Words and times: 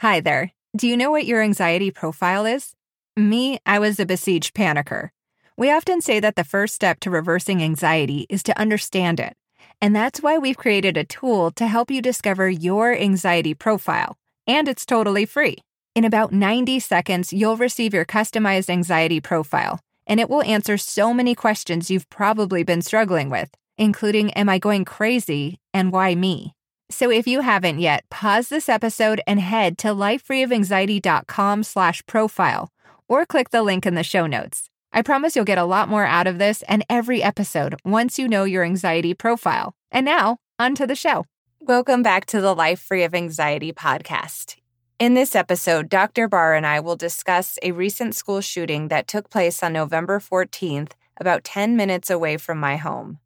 Hi 0.00 0.20
there. 0.20 0.52
Do 0.76 0.86
you 0.86 0.94
know 0.94 1.10
what 1.10 1.24
your 1.24 1.40
anxiety 1.40 1.90
profile 1.90 2.44
is? 2.44 2.74
Me, 3.16 3.58
I 3.64 3.78
was 3.78 3.98
a 3.98 4.04
besieged 4.04 4.54
panicker. 4.54 5.08
We 5.56 5.72
often 5.72 6.02
say 6.02 6.20
that 6.20 6.36
the 6.36 6.44
first 6.44 6.74
step 6.74 7.00
to 7.00 7.10
reversing 7.10 7.62
anxiety 7.62 8.26
is 8.28 8.42
to 8.42 8.60
understand 8.60 9.20
it. 9.20 9.32
And 9.80 9.96
that's 9.96 10.20
why 10.20 10.36
we've 10.36 10.58
created 10.58 10.98
a 10.98 11.04
tool 11.04 11.50
to 11.52 11.66
help 11.66 11.90
you 11.90 12.02
discover 12.02 12.46
your 12.50 12.94
anxiety 12.94 13.54
profile. 13.54 14.18
And 14.46 14.68
it's 14.68 14.84
totally 14.84 15.24
free. 15.24 15.56
In 15.94 16.04
about 16.04 16.30
90 16.30 16.78
seconds, 16.80 17.32
you'll 17.32 17.56
receive 17.56 17.94
your 17.94 18.04
customized 18.04 18.68
anxiety 18.68 19.22
profile, 19.22 19.80
and 20.06 20.20
it 20.20 20.28
will 20.28 20.42
answer 20.42 20.76
so 20.76 21.14
many 21.14 21.34
questions 21.34 21.90
you've 21.90 22.10
probably 22.10 22.62
been 22.62 22.82
struggling 22.82 23.30
with, 23.30 23.48
including 23.78 24.30
Am 24.32 24.50
I 24.50 24.58
going 24.58 24.84
crazy 24.84 25.58
and 25.72 25.90
why 25.90 26.14
me? 26.14 26.52
So 26.88 27.10
if 27.10 27.26
you 27.26 27.40
haven't 27.40 27.80
yet, 27.80 28.08
pause 28.10 28.48
this 28.48 28.68
episode 28.68 29.20
and 29.26 29.40
head 29.40 29.76
to 29.78 29.88
lifefreeofanxiety.com 29.88 31.64
slash 31.64 32.06
profile 32.06 32.70
or 33.08 33.26
click 33.26 33.50
the 33.50 33.62
link 33.62 33.86
in 33.86 33.94
the 33.94 34.04
show 34.04 34.26
notes. 34.26 34.70
I 34.92 35.02
promise 35.02 35.34
you'll 35.34 35.44
get 35.44 35.58
a 35.58 35.64
lot 35.64 35.88
more 35.88 36.04
out 36.06 36.28
of 36.28 36.38
this 36.38 36.62
and 36.62 36.84
every 36.88 37.22
episode 37.22 37.74
once 37.84 38.18
you 38.18 38.28
know 38.28 38.44
your 38.44 38.62
anxiety 38.62 39.14
profile. 39.14 39.74
And 39.90 40.06
now, 40.06 40.38
on 40.58 40.74
to 40.76 40.86
the 40.86 40.94
show. 40.94 41.24
Welcome 41.60 42.02
back 42.02 42.24
to 42.26 42.40
the 42.40 42.54
Life 42.54 42.80
Free 42.80 43.02
of 43.02 43.14
Anxiety 43.14 43.72
podcast. 43.72 44.56
In 45.00 45.14
this 45.14 45.34
episode, 45.34 45.88
Dr. 45.88 46.28
Barr 46.28 46.54
and 46.54 46.66
I 46.66 46.80
will 46.80 46.96
discuss 46.96 47.58
a 47.62 47.72
recent 47.72 48.14
school 48.14 48.40
shooting 48.40 48.88
that 48.88 49.08
took 49.08 49.28
place 49.28 49.62
on 49.62 49.72
November 49.72 50.20
14th, 50.20 50.92
about 51.18 51.44
10 51.44 51.76
minutes 51.76 52.10
away 52.10 52.36
from 52.36 52.58
my 52.58 52.76
home. 52.76 53.18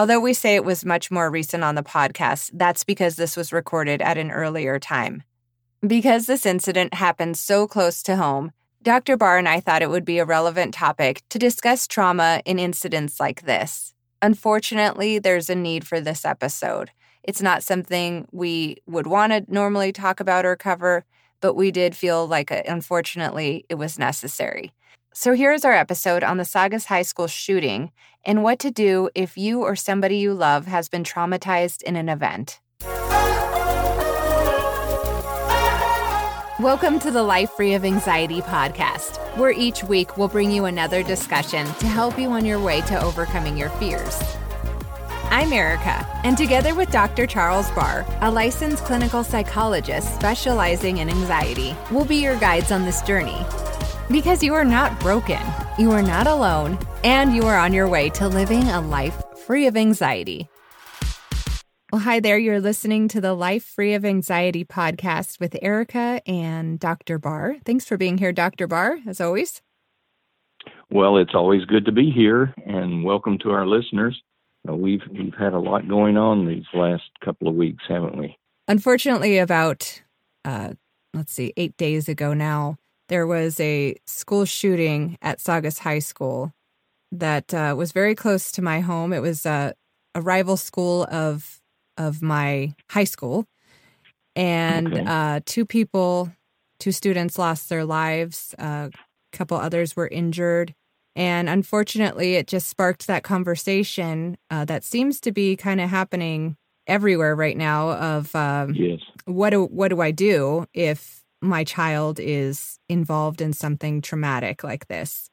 Although 0.00 0.20
we 0.20 0.32
say 0.32 0.54
it 0.54 0.64
was 0.64 0.82
much 0.86 1.10
more 1.10 1.30
recent 1.30 1.62
on 1.62 1.74
the 1.74 1.82
podcast, 1.82 2.52
that's 2.54 2.84
because 2.84 3.16
this 3.16 3.36
was 3.36 3.52
recorded 3.52 4.00
at 4.00 4.16
an 4.16 4.30
earlier 4.30 4.78
time. 4.78 5.24
Because 5.86 6.24
this 6.24 6.46
incident 6.46 6.94
happened 6.94 7.36
so 7.36 7.66
close 7.66 8.02
to 8.04 8.16
home, 8.16 8.52
Dr. 8.82 9.18
Barr 9.18 9.36
and 9.36 9.46
I 9.46 9.60
thought 9.60 9.82
it 9.82 9.90
would 9.90 10.06
be 10.06 10.18
a 10.18 10.24
relevant 10.24 10.72
topic 10.72 11.22
to 11.28 11.38
discuss 11.38 11.86
trauma 11.86 12.40
in 12.46 12.58
incidents 12.58 13.20
like 13.20 13.42
this. 13.42 13.92
Unfortunately, 14.22 15.18
there's 15.18 15.50
a 15.50 15.54
need 15.54 15.86
for 15.86 16.00
this 16.00 16.24
episode. 16.24 16.92
It's 17.22 17.42
not 17.42 17.62
something 17.62 18.26
we 18.32 18.78
would 18.86 19.06
want 19.06 19.34
to 19.34 19.44
normally 19.52 19.92
talk 19.92 20.18
about 20.18 20.46
or 20.46 20.56
cover, 20.56 21.04
but 21.42 21.52
we 21.52 21.70
did 21.70 21.94
feel 21.94 22.26
like, 22.26 22.50
uh, 22.50 22.62
unfortunately, 22.66 23.66
it 23.68 23.74
was 23.74 23.98
necessary. 23.98 24.72
So 25.12 25.34
here's 25.34 25.64
our 25.64 25.72
episode 25.72 26.22
on 26.22 26.36
the 26.36 26.44
Saugus 26.44 26.84
High 26.84 27.02
School 27.02 27.26
shooting 27.26 27.90
and 28.24 28.44
what 28.44 28.60
to 28.60 28.70
do 28.70 29.10
if 29.12 29.36
you 29.36 29.62
or 29.62 29.74
somebody 29.74 30.18
you 30.18 30.32
love 30.32 30.66
has 30.66 30.88
been 30.88 31.02
traumatized 31.02 31.82
in 31.82 31.96
an 31.96 32.08
event. 32.08 32.60
Welcome 36.60 37.00
to 37.00 37.10
the 37.10 37.24
Life 37.24 37.50
Free 37.50 37.74
of 37.74 37.84
Anxiety 37.84 38.40
podcast, 38.40 39.18
where 39.36 39.50
each 39.50 39.82
week 39.82 40.16
we'll 40.16 40.28
bring 40.28 40.52
you 40.52 40.66
another 40.66 41.02
discussion 41.02 41.66
to 41.66 41.86
help 41.86 42.16
you 42.16 42.30
on 42.30 42.44
your 42.44 42.60
way 42.60 42.80
to 42.82 43.02
overcoming 43.02 43.56
your 43.56 43.70
fears. 43.70 44.16
I'm 45.24 45.52
Erica, 45.52 46.06
and 46.22 46.38
together 46.38 46.76
with 46.76 46.92
Dr. 46.92 47.26
Charles 47.26 47.68
Barr, 47.72 48.06
a 48.20 48.30
licensed 48.30 48.84
clinical 48.84 49.24
psychologist 49.24 50.14
specializing 50.14 50.98
in 50.98 51.10
anxiety, 51.10 51.74
we'll 51.90 52.04
be 52.04 52.22
your 52.22 52.38
guides 52.38 52.70
on 52.70 52.84
this 52.84 53.02
journey 53.02 53.44
because 54.10 54.42
you 54.42 54.54
are 54.54 54.64
not 54.64 54.98
broken, 55.00 55.40
you 55.78 55.92
are 55.92 56.02
not 56.02 56.26
alone, 56.26 56.78
and 57.04 57.34
you 57.34 57.44
are 57.44 57.56
on 57.56 57.72
your 57.72 57.88
way 57.88 58.10
to 58.10 58.26
living 58.26 58.64
a 58.64 58.80
life 58.80 59.22
free 59.46 59.66
of 59.66 59.76
anxiety. 59.76 60.48
Well, 61.92 62.02
hi 62.02 62.20
there. 62.20 62.38
You're 62.38 62.60
listening 62.60 63.08
to 63.08 63.20
the 63.20 63.34
Life 63.34 63.64
Free 63.64 63.94
of 63.94 64.04
Anxiety 64.04 64.64
podcast 64.64 65.40
with 65.40 65.56
Erica 65.60 66.20
and 66.24 66.78
Dr. 66.78 67.18
Barr. 67.18 67.56
Thanks 67.64 67.84
for 67.84 67.96
being 67.96 68.18
here, 68.18 68.32
Dr. 68.32 68.66
Barr, 68.68 68.98
as 69.08 69.20
always. 69.20 69.60
Well, 70.90 71.16
it's 71.16 71.34
always 71.34 71.64
good 71.64 71.84
to 71.86 71.92
be 71.92 72.10
here, 72.10 72.54
and 72.64 73.04
welcome 73.04 73.38
to 73.38 73.50
our 73.50 73.66
listeners. 73.66 74.20
Uh, 74.68 74.74
we've 74.74 75.02
we've 75.10 75.34
had 75.34 75.52
a 75.52 75.58
lot 75.58 75.88
going 75.88 76.16
on 76.16 76.46
these 76.46 76.66
last 76.74 77.04
couple 77.24 77.48
of 77.48 77.54
weeks, 77.54 77.82
haven't 77.88 78.16
we? 78.16 78.36
Unfortunately, 78.68 79.38
about 79.38 80.02
uh, 80.44 80.74
let's 81.14 81.32
see, 81.32 81.52
eight 81.56 81.76
days 81.76 82.08
ago 82.08 82.34
now, 82.34 82.76
there 83.10 83.26
was 83.26 83.60
a 83.60 83.96
school 84.06 84.44
shooting 84.46 85.18
at 85.20 85.40
Saugus 85.40 85.80
High 85.80 85.98
School 85.98 86.52
that 87.12 87.52
uh, 87.52 87.74
was 87.76 87.90
very 87.92 88.14
close 88.14 88.52
to 88.52 88.62
my 88.62 88.80
home. 88.80 89.12
It 89.12 89.18
was 89.18 89.44
uh, 89.44 89.72
a 90.14 90.22
rival 90.22 90.56
school 90.56 91.04
of 91.10 91.60
of 91.98 92.22
my 92.22 92.74
high 92.90 93.04
school, 93.04 93.46
and 94.34 94.96
Okay. 94.96 95.04
uh, 95.06 95.40
two 95.44 95.66
people, 95.66 96.32
two 96.78 96.92
students 96.92 97.38
lost 97.38 97.68
their 97.68 97.84
lives. 97.84 98.54
a 98.58 98.92
couple 99.32 99.56
others 99.58 99.96
were 99.96 100.08
injured, 100.08 100.72
and 101.16 101.48
unfortunately, 101.48 102.36
it 102.36 102.46
just 102.46 102.68
sparked 102.68 103.06
that 103.08 103.24
conversation 103.24 104.38
uh, 104.50 104.64
that 104.66 104.84
seems 104.84 105.20
to 105.22 105.32
be 105.32 105.56
kind 105.56 105.80
of 105.80 105.90
happening 105.90 106.56
everywhere 106.86 107.34
right 107.34 107.56
now. 107.56 107.90
Of 107.90 108.34
um, 108.36 108.74
Yes. 108.74 109.00
what 109.24 109.50
do 109.50 109.64
what 109.64 109.88
do 109.88 110.00
I 110.00 110.12
do 110.12 110.66
if 110.72 111.19
my 111.40 111.64
child 111.64 112.18
is 112.20 112.78
involved 112.88 113.40
in 113.40 113.52
something 113.52 114.00
traumatic 114.00 114.62
like 114.62 114.86
this? 114.88 115.30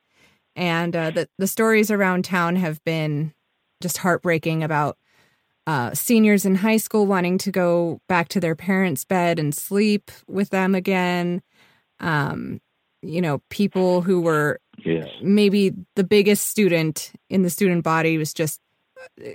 And 0.56 0.96
uh, 0.96 1.12
the 1.12 1.30
the 1.38 1.48
stories 1.48 1.92
around 1.92 2.26
town 2.26 2.56
have 2.56 2.84
been 2.84 3.34
just 3.82 4.00
heartbreaking 4.00 4.64
about 4.64 4.98
uh, 5.68 5.94
seniors 5.94 6.46
in 6.46 6.56
high 6.56 6.78
school 6.78 7.06
wanting 7.06 7.38
to 7.38 7.52
go 7.52 8.00
back 8.08 8.30
to 8.30 8.40
their 8.40 8.56
parents' 8.56 9.04
bed 9.04 9.38
and 9.38 9.54
sleep 9.54 10.10
with 10.28 10.50
them 10.50 10.74
again. 10.74 11.42
Um, 12.00 12.62
you 13.02 13.22
know, 13.22 13.42
people 13.50 14.02
who 14.02 14.22
were 14.22 14.60
maybe 15.22 15.74
the 15.96 16.04
biggest 16.04 16.48
student 16.48 17.12
in 17.30 17.44
the 17.44 17.50
student 17.50 17.84
body 17.84 18.18
was 18.18 18.34
just 18.34 18.60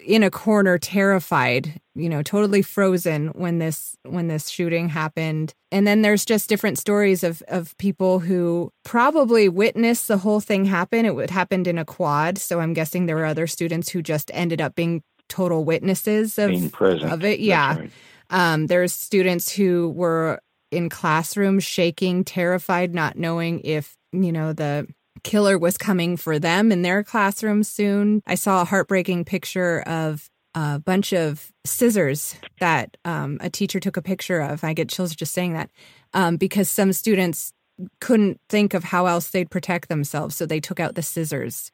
in 0.06 0.22
a 0.22 0.30
corner 0.30 0.78
terrified 0.78 1.80
you 1.94 2.08
know 2.08 2.22
totally 2.22 2.62
frozen 2.62 3.28
when 3.28 3.58
this 3.58 3.96
when 4.04 4.28
this 4.28 4.48
shooting 4.48 4.88
happened. 4.88 5.54
And 5.70 5.86
then 5.86 6.02
there's 6.02 6.24
just 6.24 6.48
different 6.48 6.78
stories 6.78 7.24
of 7.24 7.42
of 7.48 7.76
people 7.78 8.18
who 8.18 8.72
probably 8.84 9.48
witnessed 9.48 10.08
the 10.08 10.18
whole 10.18 10.40
thing 10.40 10.64
happen. 10.64 11.04
It 11.04 11.14
would 11.14 11.30
happened 11.30 11.66
in 11.66 11.78
a 11.78 11.84
quad 11.84 12.38
so 12.38 12.60
i'm 12.60 12.74
guessing 12.74 13.06
there 13.06 13.16
were 13.16 13.24
other 13.24 13.46
students 13.46 13.88
who 13.88 14.02
just 14.02 14.30
ended 14.34 14.60
up 14.60 14.74
being 14.74 15.02
total 15.32 15.64
witnesses 15.64 16.38
of 16.38 16.50
of 16.82 17.24
it. 17.24 17.40
Yeah. 17.40 17.78
right. 17.78 17.90
um, 18.30 18.66
there's 18.66 18.92
students 18.92 19.50
who 19.50 19.90
were 19.96 20.40
in 20.70 20.88
classrooms 20.88 21.64
shaking, 21.64 22.22
terrified, 22.24 22.94
not 22.94 23.16
knowing 23.16 23.60
if, 23.60 23.96
you 24.12 24.30
know, 24.30 24.52
the 24.52 24.86
killer 25.22 25.58
was 25.58 25.76
coming 25.76 26.16
for 26.16 26.38
them 26.38 26.72
in 26.72 26.82
their 26.82 27.02
classroom 27.04 27.62
soon. 27.62 28.22
I 28.26 28.34
saw 28.34 28.62
a 28.62 28.64
heartbreaking 28.66 29.24
picture 29.24 29.80
of 29.82 30.28
a 30.54 30.78
bunch 30.78 31.12
of 31.12 31.50
scissors 31.64 32.34
that 32.60 32.96
um, 33.04 33.38
a 33.40 33.48
teacher 33.48 33.80
took 33.80 33.96
a 33.96 34.02
picture 34.02 34.40
of. 34.40 34.64
I 34.64 34.74
get 34.74 34.88
chills 34.88 35.14
just 35.14 35.32
saying 35.32 35.54
that 35.54 35.70
um, 36.12 36.36
because 36.36 36.68
some 36.68 36.92
students 36.92 37.52
couldn't 38.00 38.40
think 38.48 38.74
of 38.74 38.84
how 38.84 39.06
else 39.06 39.30
they'd 39.30 39.50
protect 39.50 39.88
themselves. 39.88 40.36
So 40.36 40.44
they 40.46 40.60
took 40.60 40.78
out 40.78 40.94
the 40.94 41.02
scissors. 41.02 41.72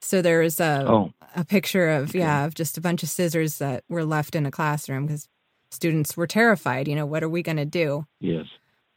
So 0.00 0.22
there 0.22 0.40
was 0.40 0.60
a, 0.60 0.84
Oh, 0.86 1.12
a 1.36 1.44
picture 1.44 1.88
of 1.88 2.10
Okay. 2.10 2.20
yeah 2.20 2.44
of 2.44 2.54
just 2.54 2.78
a 2.78 2.80
bunch 2.80 3.02
of 3.02 3.08
scissors 3.08 3.58
that 3.58 3.84
were 3.88 4.04
left 4.04 4.34
in 4.34 4.46
a 4.46 4.50
classroom 4.50 5.06
because 5.06 5.28
students 5.70 6.16
were 6.16 6.26
terrified 6.26 6.86
you 6.88 6.94
know 6.94 7.06
what 7.06 7.22
are 7.22 7.28
we 7.28 7.42
going 7.42 7.56
to 7.56 7.64
do 7.64 8.04
yes. 8.20 8.44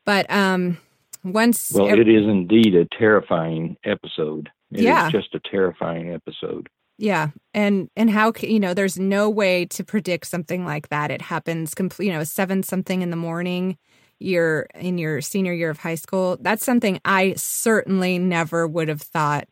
but 0.03 0.29
um 0.29 0.77
once 1.25 1.71
Well, 1.73 1.89
ev- 1.89 1.99
it 1.99 2.07
is 2.07 2.23
indeed 2.25 2.75
a 2.75 2.85
terrifying 2.97 3.75
episode. 3.83 4.49
It 4.71 4.79
is 4.79 4.85
Yeah. 4.85 5.09
just 5.09 5.33
a 5.35 5.39
terrifying 5.41 6.13
episode. 6.13 6.69
yeah 6.97 7.31
and 7.53 7.89
and 7.97 8.09
how 8.09 8.31
you 8.39 8.57
know 8.59 8.73
there's 8.73 8.97
no 8.97 9.29
way 9.29 9.65
to 9.65 9.83
predict 9.83 10.25
something 10.27 10.63
like 10.63 10.87
that 10.87 11.11
it 11.11 11.21
happens 11.21 11.73
complete 11.75 12.05
you 12.07 12.13
know 12.13 12.23
seven 12.23 12.63
something 12.63 13.01
in 13.01 13.09
the 13.09 13.17
morning 13.17 13.77
you're 14.19 14.67
in 14.75 14.97
your 14.97 15.19
senior 15.19 15.51
year 15.51 15.69
of 15.69 15.77
high 15.79 15.95
school 15.95 16.37
that's 16.39 16.63
something 16.63 16.97
i 17.03 17.33
certainly 17.35 18.17
never 18.17 18.65
would 18.65 18.87
have 18.87 19.01
thought 19.01 19.45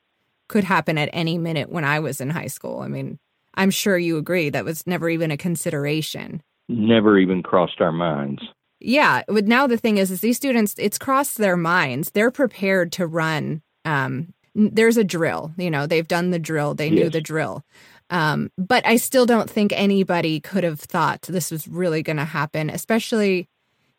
could 0.47 0.63
happen 0.63 0.97
at 0.97 1.09
any 1.11 1.37
minute 1.37 1.69
when 1.69 1.83
i 1.83 1.99
was 1.99 2.21
in 2.21 2.29
high 2.29 2.47
school 2.47 2.79
i 2.79 2.87
mean 2.87 3.19
i'm 3.55 3.69
sure 3.69 3.97
you 3.97 4.17
agree 4.17 4.49
that 4.49 4.63
was 4.63 4.87
never 4.87 5.09
even 5.09 5.29
a 5.29 5.35
consideration 5.37 6.41
Never 6.69 7.19
even 7.19 7.43
crossed 7.43 7.81
our 7.81 7.91
minds. 7.91 8.41
Yeah, 8.83 9.23
but 9.27 9.47
now 9.47 9.65
the 9.65 9.77
thing 9.77 9.97
is, 9.97 10.11
is 10.11 10.19
these 10.19 10.35
students, 10.35 10.75
it's 10.77 10.97
crossed 10.97 11.37
their 11.37 11.55
minds. 11.55 12.11
They're 12.11 12.31
prepared 12.31 12.91
to 12.93 13.07
run. 13.07 13.61
Um, 13.85 14.33
there's 14.53 14.97
a 14.97 15.03
drill. 15.05 15.53
You 15.57 15.71
know, 15.71 15.87
they've 15.87 16.07
done 16.07 16.31
the 16.31 16.39
drill. 16.39 16.75
They 16.75 16.89
knew 16.89 17.09
the 17.09 17.21
drill. 17.21 17.63
Um, 18.09 18.51
but 18.57 18.85
I 18.85 18.97
still 18.97 19.25
don't 19.25 19.49
think 19.49 19.71
anybody 19.73 20.39
could 20.39 20.63
have 20.63 20.81
thought 20.81 21.21
this 21.23 21.49
was 21.49 21.67
really 21.67 22.03
going 22.03 22.17
to 22.17 22.25
happen, 22.25 22.69
especially, 22.69 23.47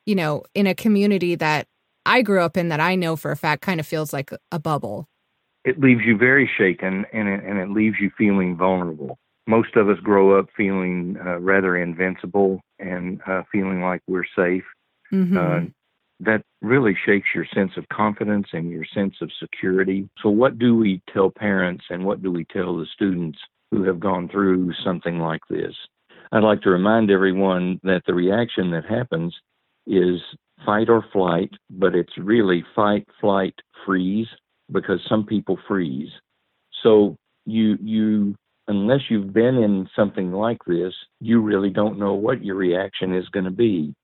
you 0.07 0.15
know, 0.15 0.45
in 0.55 0.67
a 0.67 0.75
community 0.75 1.35
that 1.35 1.67
I 2.07 2.23
grew 2.23 2.43
up 2.43 2.57
in 2.57 2.69
that 2.69 2.81
I 2.81 2.95
know 2.95 3.17
for 3.17 3.31
a 3.31 3.37
fact 3.37 3.63
kind 3.63 3.81
of 3.81 3.87
feels 3.87 4.13
like 4.13 4.31
a 4.53 4.59
bubble. 4.59 5.09
It 5.65 5.81
leaves 5.81 6.03
you 6.05 6.19
very 6.19 6.49
shaken, 6.59 7.07
and 7.13 7.27
it, 7.27 7.43
and 7.43 7.59
it 7.59 7.71
leaves 7.71 7.97
you 7.99 8.11
feeling 8.17 8.57
vulnerable. 8.57 9.19
Most 9.47 9.77
of 9.77 9.89
us 9.89 9.99
grow 10.01 10.39
up 10.39 10.49
feeling 10.57 11.17
uh, 11.25 11.39
rather 11.41 11.77
invincible 11.77 12.61
and 12.79 13.21
uh, 13.27 13.43
feeling 13.51 13.83
like 13.83 14.03
we're 14.07 14.27
safe. 14.37 14.65
Mhm. 15.15 15.37
Uh, 15.37 15.71
that 16.21 16.43
really 16.63 16.95
shakes 17.07 17.29
your 17.35 17.47
sense 17.47 17.77
of 17.77 17.89
confidence 17.89 18.49
and 18.53 18.71
your 18.71 18.85
sense 18.85 19.15
of 19.21 19.31
security. 19.33 20.09
So, 20.23 20.31
what 20.31 20.59
do 20.59 20.77
we 20.77 21.03
tell 21.13 21.31
parents 21.31 21.85
and 21.91 22.05
what 22.05 22.23
do 22.23 22.31
we 22.31 22.45
tell 22.47 22.77
the 22.77 22.87
students 22.87 23.39
who 23.71 23.85
have 23.85 24.01
gone 24.01 24.29
through 24.29 24.73
something 24.85 25.19
like 25.19 25.43
this? 25.49 25.75
I'd 26.33 26.43
like 26.43 26.63
to 26.63 26.71
remind 26.71 27.11
everyone 27.11 27.81
that 27.85 28.03
the 28.07 28.15
reaction 28.15 28.71
that 28.73 28.85
happens 28.85 29.35
is 29.87 30.21
fight 30.65 30.89
or 30.89 31.05
flight, 31.13 31.51
but 31.71 31.95
it's 31.95 32.17
really 32.19 32.65
fight, 32.75 33.07
flight, 33.21 33.55
freeze 33.85 34.29
because 34.73 35.01
some 35.09 35.25
people 35.27 35.59
freeze. 35.69 36.11
So 36.83 37.17
you 37.45 37.77
you 37.81 38.35
unless 38.69 39.11
you've 39.11 39.33
been 39.33 39.57
in 39.57 39.89
something 39.95 40.33
like 40.33 40.59
this, 40.67 40.95
you 41.21 41.41
really 41.41 41.71
don't 41.71 41.99
know 41.99 42.15
what 42.15 42.45
your 42.45 42.57
reaction 42.57 43.15
is 43.15 43.29
going 43.29 43.45
to 43.45 43.51
be. 43.51 43.95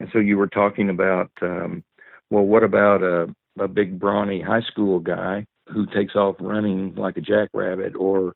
And 0.00 0.08
so 0.12 0.18
you 0.18 0.36
were 0.36 0.48
talking 0.48 0.90
about, 0.90 1.30
um, 1.42 1.82
well, 2.30 2.44
what 2.44 2.62
about 2.62 3.02
a, 3.02 3.34
a 3.58 3.68
big 3.68 3.98
brawny 3.98 4.40
high 4.40 4.62
school 4.62 5.00
guy 5.00 5.46
who 5.68 5.86
takes 5.86 6.14
off 6.14 6.36
running 6.40 6.94
like 6.94 7.16
a 7.16 7.20
jackrabbit 7.20 7.94
or 7.96 8.34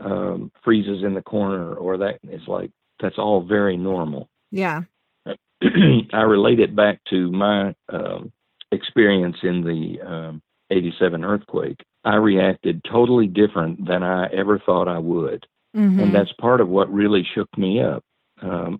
um, 0.00 0.50
freezes 0.64 1.04
in 1.04 1.14
the 1.14 1.22
corner 1.22 1.74
or 1.74 1.96
that? 1.98 2.18
It's 2.24 2.48
like 2.48 2.70
that's 3.00 3.18
all 3.18 3.42
very 3.42 3.76
normal. 3.76 4.28
Yeah. 4.50 4.82
I 6.12 6.22
relate 6.22 6.60
it 6.60 6.76
back 6.76 7.00
to 7.10 7.30
my 7.30 7.74
um, 7.88 8.32
experience 8.72 9.36
in 9.42 9.62
the 9.62 10.06
um, 10.06 10.42
87 10.70 11.24
earthquake. 11.24 11.80
I 12.04 12.16
reacted 12.16 12.82
totally 12.90 13.26
different 13.26 13.86
than 13.86 14.02
I 14.02 14.26
ever 14.26 14.58
thought 14.58 14.88
I 14.88 14.98
would. 14.98 15.46
Mm-hmm. 15.76 16.00
And 16.00 16.14
that's 16.14 16.32
part 16.40 16.60
of 16.60 16.68
what 16.68 16.92
really 16.92 17.26
shook 17.34 17.48
me 17.56 17.80
up. 17.80 18.02
Um, 18.42 18.78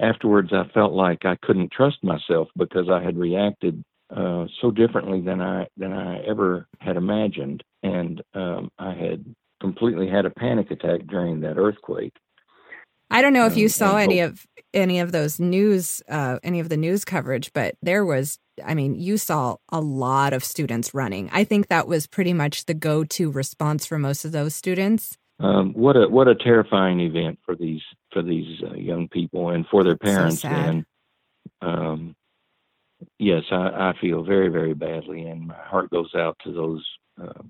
afterwards, 0.00 0.50
I 0.52 0.64
felt 0.72 0.92
like 0.92 1.24
I 1.24 1.36
couldn't 1.42 1.72
trust 1.72 2.02
myself 2.02 2.48
because 2.56 2.88
I 2.90 3.02
had 3.02 3.16
reacted 3.16 3.82
uh, 4.14 4.46
so 4.60 4.70
differently 4.70 5.20
than 5.20 5.40
I 5.40 5.66
than 5.76 5.92
I 5.92 6.22
ever 6.24 6.66
had 6.80 6.96
imagined, 6.96 7.62
and 7.82 8.22
um, 8.34 8.70
I 8.78 8.94
had 8.94 9.24
completely 9.60 10.08
had 10.08 10.26
a 10.26 10.30
panic 10.30 10.70
attack 10.70 11.06
during 11.08 11.40
that 11.40 11.56
earthquake. 11.56 12.12
I 13.10 13.22
don't 13.22 13.32
know 13.32 13.46
if 13.46 13.56
you 13.56 13.66
Um, 13.66 13.70
saw 13.70 13.96
any 13.96 14.20
of 14.20 14.46
any 14.72 14.98
of 14.98 15.12
those 15.12 15.38
news, 15.38 16.02
uh, 16.08 16.38
any 16.42 16.60
of 16.60 16.68
the 16.68 16.76
news 16.76 17.04
coverage, 17.04 17.52
but 17.52 17.76
there 17.80 18.04
was, 18.04 18.38
I 18.64 18.74
mean, 18.74 18.94
you 18.96 19.16
saw 19.18 19.56
a 19.70 19.80
lot 19.80 20.32
of 20.32 20.42
students 20.42 20.94
running. 20.94 21.30
I 21.32 21.44
think 21.44 21.68
that 21.68 21.86
was 21.86 22.06
pretty 22.06 22.32
much 22.32 22.66
the 22.66 22.74
go-to 22.74 23.30
response 23.30 23.86
for 23.86 23.98
most 23.98 24.24
of 24.24 24.32
those 24.32 24.54
students. 24.54 25.16
Um, 25.40 25.72
what 25.74 25.96
a 25.96 26.08
what 26.08 26.28
a 26.28 26.34
terrifying 26.34 27.00
event 27.00 27.38
for 27.44 27.54
these 27.56 27.82
for 28.14 28.22
these 28.22 28.62
uh, 28.62 28.74
young 28.74 29.08
people 29.08 29.50
and 29.50 29.66
for 29.66 29.84
their 29.84 29.98
parents. 29.98 30.40
sad. 30.40 30.68
and 30.68 30.86
um, 31.60 32.14
yes, 33.18 33.42
I, 33.50 33.90
I 33.90 33.94
feel 34.00 34.22
very 34.24 34.48
very 34.48 34.72
badly, 34.72 35.26
and 35.26 35.48
my 35.48 35.54
heart 35.56 35.90
goes 35.90 36.14
out 36.14 36.38
to 36.44 36.52
those 36.52 36.86
uh, 37.22 37.42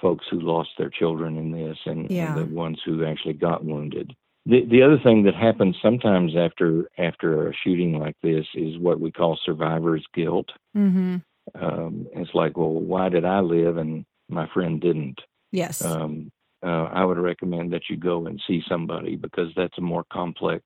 folks 0.00 0.26
who 0.30 0.38
lost 0.40 0.70
their 0.78 0.90
children 0.90 1.36
in 1.36 1.50
this, 1.50 1.78
and, 1.86 2.10
Yeah. 2.10 2.36
and 2.36 2.40
the 2.50 2.54
ones 2.54 2.78
who 2.84 3.04
actually 3.04 3.34
got 3.34 3.64
wounded. 3.64 4.14
The 4.46 4.64
the 4.66 4.82
other 4.82 4.98
thing 5.02 5.24
that 5.24 5.34
happens 5.34 5.74
sometimes 5.82 6.36
after 6.36 6.88
after 6.98 7.48
a 7.48 7.54
shooting 7.64 7.98
like 7.98 8.14
this 8.22 8.46
is 8.54 8.78
what 8.78 9.00
we 9.00 9.10
call 9.10 9.38
survivor's 9.44 10.04
guilt. 10.14 10.50
Mm-hmm. 10.76 11.16
Um, 11.54 12.06
it's 12.14 12.34
like, 12.34 12.56
well, 12.56 12.70
why 12.70 13.08
did 13.08 13.24
I 13.24 13.40
live 13.40 13.76
and 13.78 14.04
my 14.28 14.46
friend 14.54 14.80
didn't? 14.80 15.20
Yes. 15.52 15.84
um, 15.84 16.30
uh, 16.64 16.88
I 16.92 17.04
would 17.04 17.18
recommend 17.18 17.72
that 17.72 17.88
you 17.90 17.96
go 17.96 18.26
and 18.26 18.40
see 18.46 18.62
somebody 18.68 19.16
because 19.16 19.48
that's 19.56 19.78
a 19.78 19.82
more 19.82 20.04
complex 20.12 20.64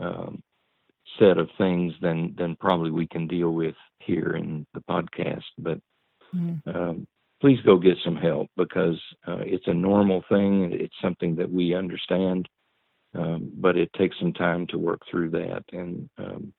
um, 0.00 0.42
set 1.18 1.38
of 1.38 1.48
things 1.58 1.92
than 2.00 2.34
than 2.36 2.56
probably 2.56 2.90
we 2.90 3.06
can 3.06 3.26
deal 3.26 3.50
with 3.52 3.74
here 4.00 4.36
in 4.36 4.66
the 4.74 4.80
podcast. 4.82 5.44
But 5.58 5.80
Mhm. 6.34 6.62
um, 6.66 7.06
please 7.40 7.60
go 7.62 7.78
get 7.78 7.98
some 8.04 8.16
help 8.16 8.48
because 8.56 9.00
uh, 9.26 9.38
it's 9.44 9.66
a 9.68 9.74
normal 9.74 10.22
thing. 10.28 10.72
It's 10.72 10.94
something 11.02 11.36
that 11.36 11.50
we 11.50 11.74
understand, 11.74 12.48
um, 13.14 13.50
but 13.56 13.76
it 13.76 13.92
takes 13.94 14.18
some 14.18 14.32
time 14.32 14.66
to 14.68 14.78
work 14.78 15.02
through 15.10 15.30
that. 15.30 15.64
And 15.72 16.08
um, 16.18 16.52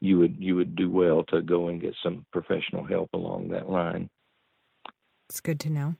you 0.00 0.18
would 0.18 0.36
you 0.38 0.56
would 0.56 0.76
do 0.76 0.90
well 0.90 1.24
to 1.24 1.42
go 1.42 1.68
and 1.68 1.80
get 1.80 1.94
some 2.02 2.24
professional 2.32 2.84
help 2.84 3.10
along 3.14 3.48
that 3.48 3.68
line. 3.70 4.08
it's 5.28 5.40
good 5.40 5.60
to 5.60 5.70
know. 5.70 5.96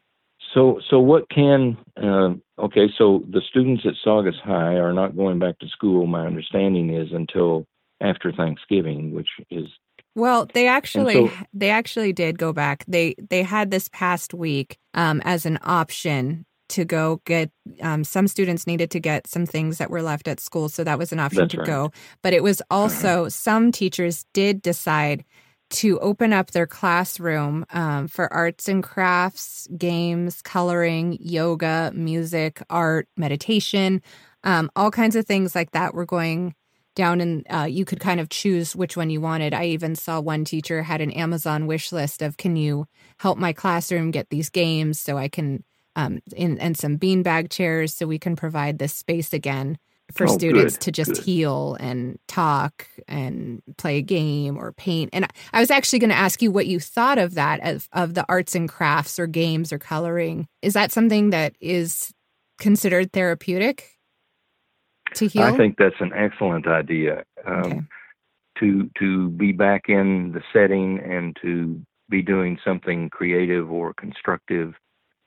So, 0.54 0.80
so 0.88 0.98
what 0.98 1.28
can? 1.30 1.76
Uh, 1.96 2.34
okay, 2.58 2.88
so 2.96 3.22
the 3.30 3.42
students 3.48 3.84
at 3.86 3.94
Saugus 4.02 4.36
High 4.42 4.74
are 4.74 4.92
not 4.92 5.16
going 5.16 5.38
back 5.38 5.58
to 5.58 5.68
school. 5.68 6.06
My 6.06 6.26
understanding 6.26 6.94
is 6.94 7.08
until 7.12 7.66
after 8.00 8.32
Thanksgiving, 8.32 9.12
which 9.12 9.28
is 9.50 9.66
Well, 10.14 10.48
they 10.54 10.66
actually 10.66 11.28
so- 11.28 11.30
they 11.52 11.70
actually 11.70 12.12
did 12.12 12.38
go 12.38 12.52
back. 12.52 12.84
They 12.88 13.14
they 13.30 13.42
had 13.42 13.70
this 13.70 13.88
past 13.88 14.32
week 14.32 14.78
um, 14.94 15.20
as 15.24 15.44
an 15.44 15.58
option 15.62 16.46
to 16.70 16.84
go 16.84 17.20
get. 17.24 17.50
Um, 17.80 18.04
some 18.04 18.28
students 18.28 18.66
needed 18.66 18.90
to 18.92 19.00
get 19.00 19.26
some 19.26 19.46
things 19.46 19.78
that 19.78 19.90
were 19.90 20.02
left 20.02 20.28
at 20.28 20.40
school, 20.40 20.68
so 20.68 20.84
that 20.84 20.98
was 20.98 21.12
an 21.12 21.18
option 21.18 21.48
to 21.48 21.58
right. 21.58 21.66
go. 21.66 21.90
But 22.22 22.32
it 22.32 22.42
was 22.42 22.62
also 22.70 23.28
some 23.28 23.72
teachers 23.72 24.24
did 24.32 24.62
decide 24.62 25.24
to 25.70 25.98
open 26.00 26.32
up 26.32 26.50
their 26.50 26.66
classroom 26.66 27.66
um, 27.70 28.08
for 28.08 28.32
arts 28.32 28.68
and 28.68 28.82
crafts, 28.82 29.68
games, 29.76 30.42
coloring, 30.42 31.18
yoga, 31.20 31.92
music, 31.94 32.62
art, 32.70 33.08
meditation, 33.16 34.02
um, 34.44 34.70
all 34.76 34.90
kinds 34.90 35.16
of 35.16 35.26
things 35.26 35.54
like 35.54 35.72
that. 35.72 35.94
Were 35.94 36.06
going 36.06 36.54
down 36.94 37.20
and 37.20 37.46
uh, 37.48 37.64
you 37.64 37.84
could 37.84 38.00
kind 38.00 38.18
of 38.18 38.28
choose 38.28 38.74
which 38.74 38.96
one 38.96 39.08
you 39.08 39.20
wanted. 39.20 39.54
I 39.54 39.66
even 39.66 39.94
saw 39.94 40.20
one 40.20 40.44
teacher 40.44 40.82
had 40.82 41.00
an 41.00 41.12
Amazon 41.12 41.66
wish 41.66 41.92
list 41.92 42.22
of 42.22 42.36
can 42.36 42.56
you 42.56 42.86
help 43.18 43.38
my 43.38 43.52
classroom 43.52 44.10
get 44.10 44.30
these 44.30 44.50
games 44.50 44.98
so 44.98 45.16
I 45.16 45.28
can 45.28 45.64
um 45.96 46.20
in 46.34 46.58
and 46.58 46.76
some 46.76 46.98
beanbag 46.98 47.50
chairs 47.50 47.94
so 47.94 48.06
we 48.06 48.18
can 48.18 48.36
provide 48.36 48.78
this 48.78 48.94
space 48.94 49.32
again 49.32 49.78
for 50.12 50.24
Oh, 50.24 50.32
students 50.32 50.76
good, 50.76 50.80
to 50.84 50.92
just 50.92 51.14
good. 51.14 51.24
heal 51.24 51.76
and 51.80 52.18
talk 52.28 52.86
and 53.06 53.62
play 53.76 53.98
a 53.98 54.02
game 54.02 54.56
or 54.56 54.72
paint. 54.72 55.10
And 55.12 55.26
I- 55.52 55.60
was 55.60 55.70
actually 55.70 55.98
going 55.98 56.10
to 56.10 56.16
ask 56.16 56.40
you 56.40 56.50
what 56.50 56.66
you 56.66 56.80
thought 56.80 57.18
of 57.18 57.34
that 57.34 57.60
of 57.62 57.88
of 57.92 58.14
the 58.14 58.24
arts 58.28 58.54
and 58.54 58.68
crafts 58.68 59.18
or 59.18 59.26
games 59.26 59.72
or 59.72 59.78
coloring. 59.78 60.46
Is 60.62 60.72
that 60.74 60.92
something 60.92 61.30
that 61.30 61.54
is 61.60 62.12
considered 62.58 63.12
therapeutic 63.12 63.98
to 65.14 65.26
heal? 65.28 65.42
I 65.42 65.56
think 65.56 65.76
that's 65.78 66.00
an 66.00 66.12
excellent 66.14 66.66
idea. 66.66 67.24
Um, 67.46 67.62
Okay. 67.62 67.80
To 68.60 68.90
to 68.98 69.28
be 69.30 69.52
back 69.52 69.82
in 69.88 70.32
the 70.32 70.42
setting 70.52 70.98
and 70.98 71.36
to 71.42 71.80
be 72.08 72.22
doing 72.22 72.58
something 72.64 73.08
creative 73.08 73.70
or 73.70 73.94
constructive 73.94 74.74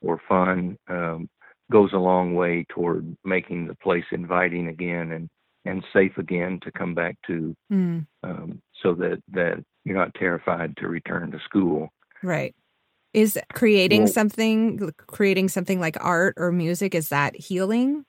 or 0.02 0.20
fun 0.28 0.76
um, 0.88 1.30
goes 1.72 1.92
a 1.92 1.98
long 1.98 2.34
way 2.34 2.64
toward 2.68 3.16
making 3.24 3.66
the 3.66 3.74
place 3.76 4.04
inviting 4.12 4.68
again 4.68 5.12
and 5.12 5.28
and 5.64 5.84
safe 5.92 6.18
again 6.18 6.58
to 6.62 6.72
come 6.72 6.94
back 6.94 7.16
to 7.26 7.54
Mm, 7.72 8.06
um, 8.24 8.60
so 8.82 8.94
that 8.94 9.22
that 9.32 9.64
you're 9.84 9.96
not 9.96 10.14
terrified 10.14 10.76
to 10.78 10.88
return 10.88 11.30
to 11.32 11.38
school. 11.40 11.88
right. 12.22 12.54
Is 13.14 13.38
creating 13.52 14.02
Well- 14.02 14.12
something 14.12 14.90
creating 15.06 15.48
something 15.48 15.80
like 15.80 15.96
art 16.00 16.34
or 16.36 16.50
music 16.52 16.94
is 16.94 17.08
that 17.10 17.36
healing? 17.36 18.04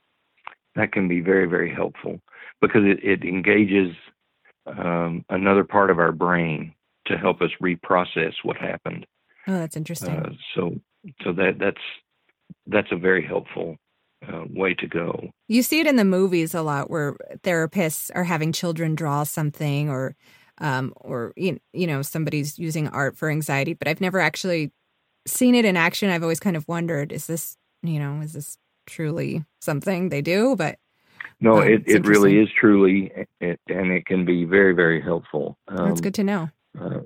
That 0.76 0.92
can 0.92 1.08
be 1.08 1.22
very 1.22 1.46
very 1.48 1.72
helpful 1.74 2.20
because 2.62 2.84
it, 2.86 3.04
it 3.04 3.24
engages 3.24 3.96
um, 4.66 5.26
another 5.30 5.64
part 5.64 5.90
of 5.92 6.00
our 6.00 6.12
brain 6.14 6.74
to 7.08 7.18
help 7.18 7.42
us 7.42 7.52
reprocess 7.62 8.34
what 8.44 8.56
happened. 8.58 9.06
Oh, 9.48 9.58
that's 9.60 9.76
interesting. 9.76 10.16
Uh, 10.16 10.30
so 10.56 10.80
so 11.24 11.34
that 11.34 11.60
that's 11.60 11.82
that's 12.68 12.92
a 12.92 12.98
very 12.98 13.26
helpful 13.26 13.78
uh, 14.28 14.46
way 14.50 14.74
to 14.76 14.88
go. 14.88 15.30
You 15.48 15.64
see 15.64 15.80
it 15.80 15.88
in 15.88 15.96
the 15.96 16.06
movies 16.06 16.54
a 16.54 16.62
lot 16.62 16.90
where 16.90 17.16
therapists 17.44 18.10
are 18.16 18.24
having 18.24 18.52
children 18.52 18.96
draw 18.96 19.24
something 19.24 19.90
or 19.90 20.16
um 20.60 20.94
or 20.98 21.34
you 21.36 21.60
you 21.74 21.88
know 21.88 22.02
somebody's 22.02 22.58
using 22.60 22.88
art 22.90 23.18
for 23.18 23.30
anxiety, 23.30 23.74
but 23.74 23.88
I've 23.88 24.02
never 24.02 24.20
actually 24.20 24.72
seen 25.26 25.56
it 25.56 25.66
in 25.66 25.78
action. 25.78 26.10
I've 26.10 26.24
always 26.24 26.40
kind 26.40 26.56
of 26.56 26.68
wondered 26.68 27.12
is 27.12 27.28
this, 27.28 27.58
you 27.82 28.00
know, 28.00 28.22
is 28.22 28.34
this 28.34 28.58
truly 28.86 29.44
something 29.62 30.10
they 30.10 30.22
do? 30.22 30.56
But 30.56 30.78
No, 31.40 31.58
Oh, 31.58 31.62
it, 31.62 31.84
it 31.88 32.06
really 32.06 32.40
is 32.40 32.50
truly, 32.58 33.12
it, 33.42 33.60
and 33.68 33.92
it 33.92 34.06
can 34.06 34.26
be 34.26 34.46
very 34.46 34.74
very 34.74 35.02
helpful. 35.02 35.58
Um, 35.68 35.88
that's 35.88 36.02
good 36.02 36.16
to 36.16 36.24
know. 36.24 36.50
Uh, 36.80 37.00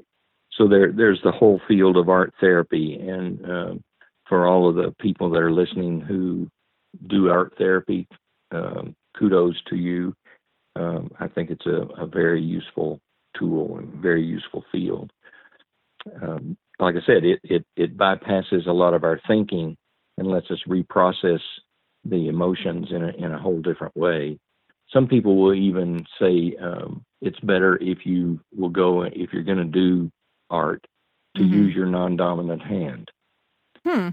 so 0.51 0.68
there, 0.68 0.92
there's 0.92 1.22
the 1.24 1.32
whole 1.32 1.62
field 1.68 1.98
of 1.98 2.10
art 2.10 2.34
therapy, 2.39 2.96
and 3.00 3.44
um 3.50 3.84
for 4.30 4.48
all 4.48 4.70
of 4.70 4.76
the 4.76 4.94
people 5.00 5.30
that 5.32 5.42
are 5.42 5.52
listening 5.52 6.02
who 6.02 6.48
do 7.08 7.30
art 7.30 7.54
therapy, 7.58 8.08
um, 8.52 8.96
kudos 9.18 9.56
to 9.70 9.76
you. 9.76 10.14
Um, 10.76 11.12
I 11.20 11.28
think 11.28 11.50
it's 11.50 11.66
a, 11.66 11.88
a 12.02 12.06
very 12.06 12.42
useful 12.42 13.00
tool 13.38 13.78
and 13.78 13.94
very 13.96 14.24
useful 14.24 14.64
field. 14.72 15.12
Um, 16.22 16.58
like 16.80 16.96
I 16.96 17.06
said, 17.06 17.24
it, 17.24 17.40
it 17.44 17.66
it 17.76 17.98
bypasses 17.98 18.68
a 18.68 18.72
lot 18.72 18.94
of 18.94 19.04
our 19.04 19.20
thinking 19.28 19.76
and 20.18 20.28
lets 20.28 20.50
us 20.52 20.60
reprocess 20.68 21.42
the 22.06 22.28
emotions 22.28 22.88
in 22.92 23.04
a 23.04 23.10
in 23.10 23.32
a 23.32 23.40
whole 23.40 23.62
different 23.62 23.96
way. 23.98 24.38
Some 24.94 25.08
people 25.08 25.36
will 25.38 25.54
even 25.54 26.06
say 26.20 26.56
um, 26.62 27.04
it's 27.22 27.40
better 27.42 27.78
if 27.82 28.06
you 28.06 28.40
will 28.56 28.70
go 28.70 29.02
if 29.04 29.34
you're 29.34 29.44
going 29.44 29.58
to 29.58 29.66
do 29.66 30.10
art 30.50 30.86
to 31.36 31.44
Mhm. 31.44 31.50
use 31.50 31.76
your 31.76 31.88
non-dominant 31.88 32.62
hand. 32.62 33.12
Hmm. 33.88 34.10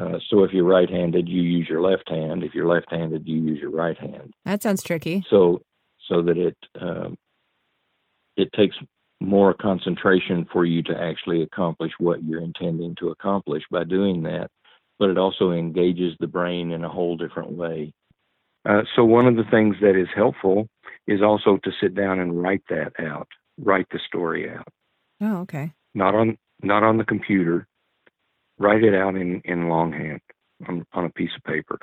Uh, 0.00 0.18
so 0.30 0.44
if 0.44 0.52
you're 0.52 0.64
right-handed, 0.64 1.28
you 1.28 1.42
use 1.42 1.68
your 1.68 1.82
left 1.82 2.08
hand. 2.08 2.42
If 2.44 2.54
you're 2.54 2.68
left-handed, 2.68 3.26
you 3.26 3.40
use 3.42 3.58
your 3.60 3.70
right 3.72 3.98
hand. 3.98 4.32
That 4.44 4.62
sounds 4.62 4.82
tricky. 4.82 5.24
So 5.28 5.60
so 6.08 6.22
that 6.22 6.38
it 6.38 6.56
um, 6.80 7.16
it 8.36 8.48
takes 8.52 8.76
more 9.20 9.52
concentration 9.52 10.46
for 10.52 10.64
you 10.64 10.82
to 10.84 10.96
actually 10.96 11.42
accomplish 11.42 11.92
what 11.98 12.22
you're 12.22 12.40
intending 12.40 12.94
to 13.00 13.08
accomplish 13.08 13.64
by 13.70 13.84
doing 13.84 14.22
that. 14.22 14.48
But 14.98 15.10
it 15.10 15.18
also 15.18 15.50
engages 15.50 16.14
the 16.20 16.26
brain 16.26 16.70
in 16.70 16.84
a 16.84 16.88
whole 16.88 17.16
different 17.16 17.52
way. 17.52 17.92
Uh, 18.68 18.82
so 18.96 19.04
one 19.04 19.26
of 19.26 19.36
the 19.36 19.44
things 19.50 19.76
that 19.80 19.96
is 19.96 20.08
helpful 20.14 20.68
is 21.06 21.22
also 21.22 21.58
to 21.64 21.70
sit 21.80 21.94
down 21.94 22.18
and 22.18 22.40
write 22.40 22.62
that 22.70 22.92
out, 22.98 23.28
write 23.60 23.86
the 23.90 24.00
story 24.06 24.50
out, 24.50 24.68
Oh, 25.20 25.38
okay. 25.42 25.72
not 25.94 26.14
on 26.14 26.38
not 26.62 26.82
on 26.82 26.96
the 26.96 27.04
computer. 27.04 27.66
Write 28.58 28.82
it 28.84 28.94
out 28.94 29.14
in 29.14 29.40
in 29.44 29.68
longhand 29.68 30.20
on 30.68 30.84
on 30.92 31.04
a 31.04 31.10
piece 31.10 31.30
of 31.36 31.44
paper. 31.44 31.78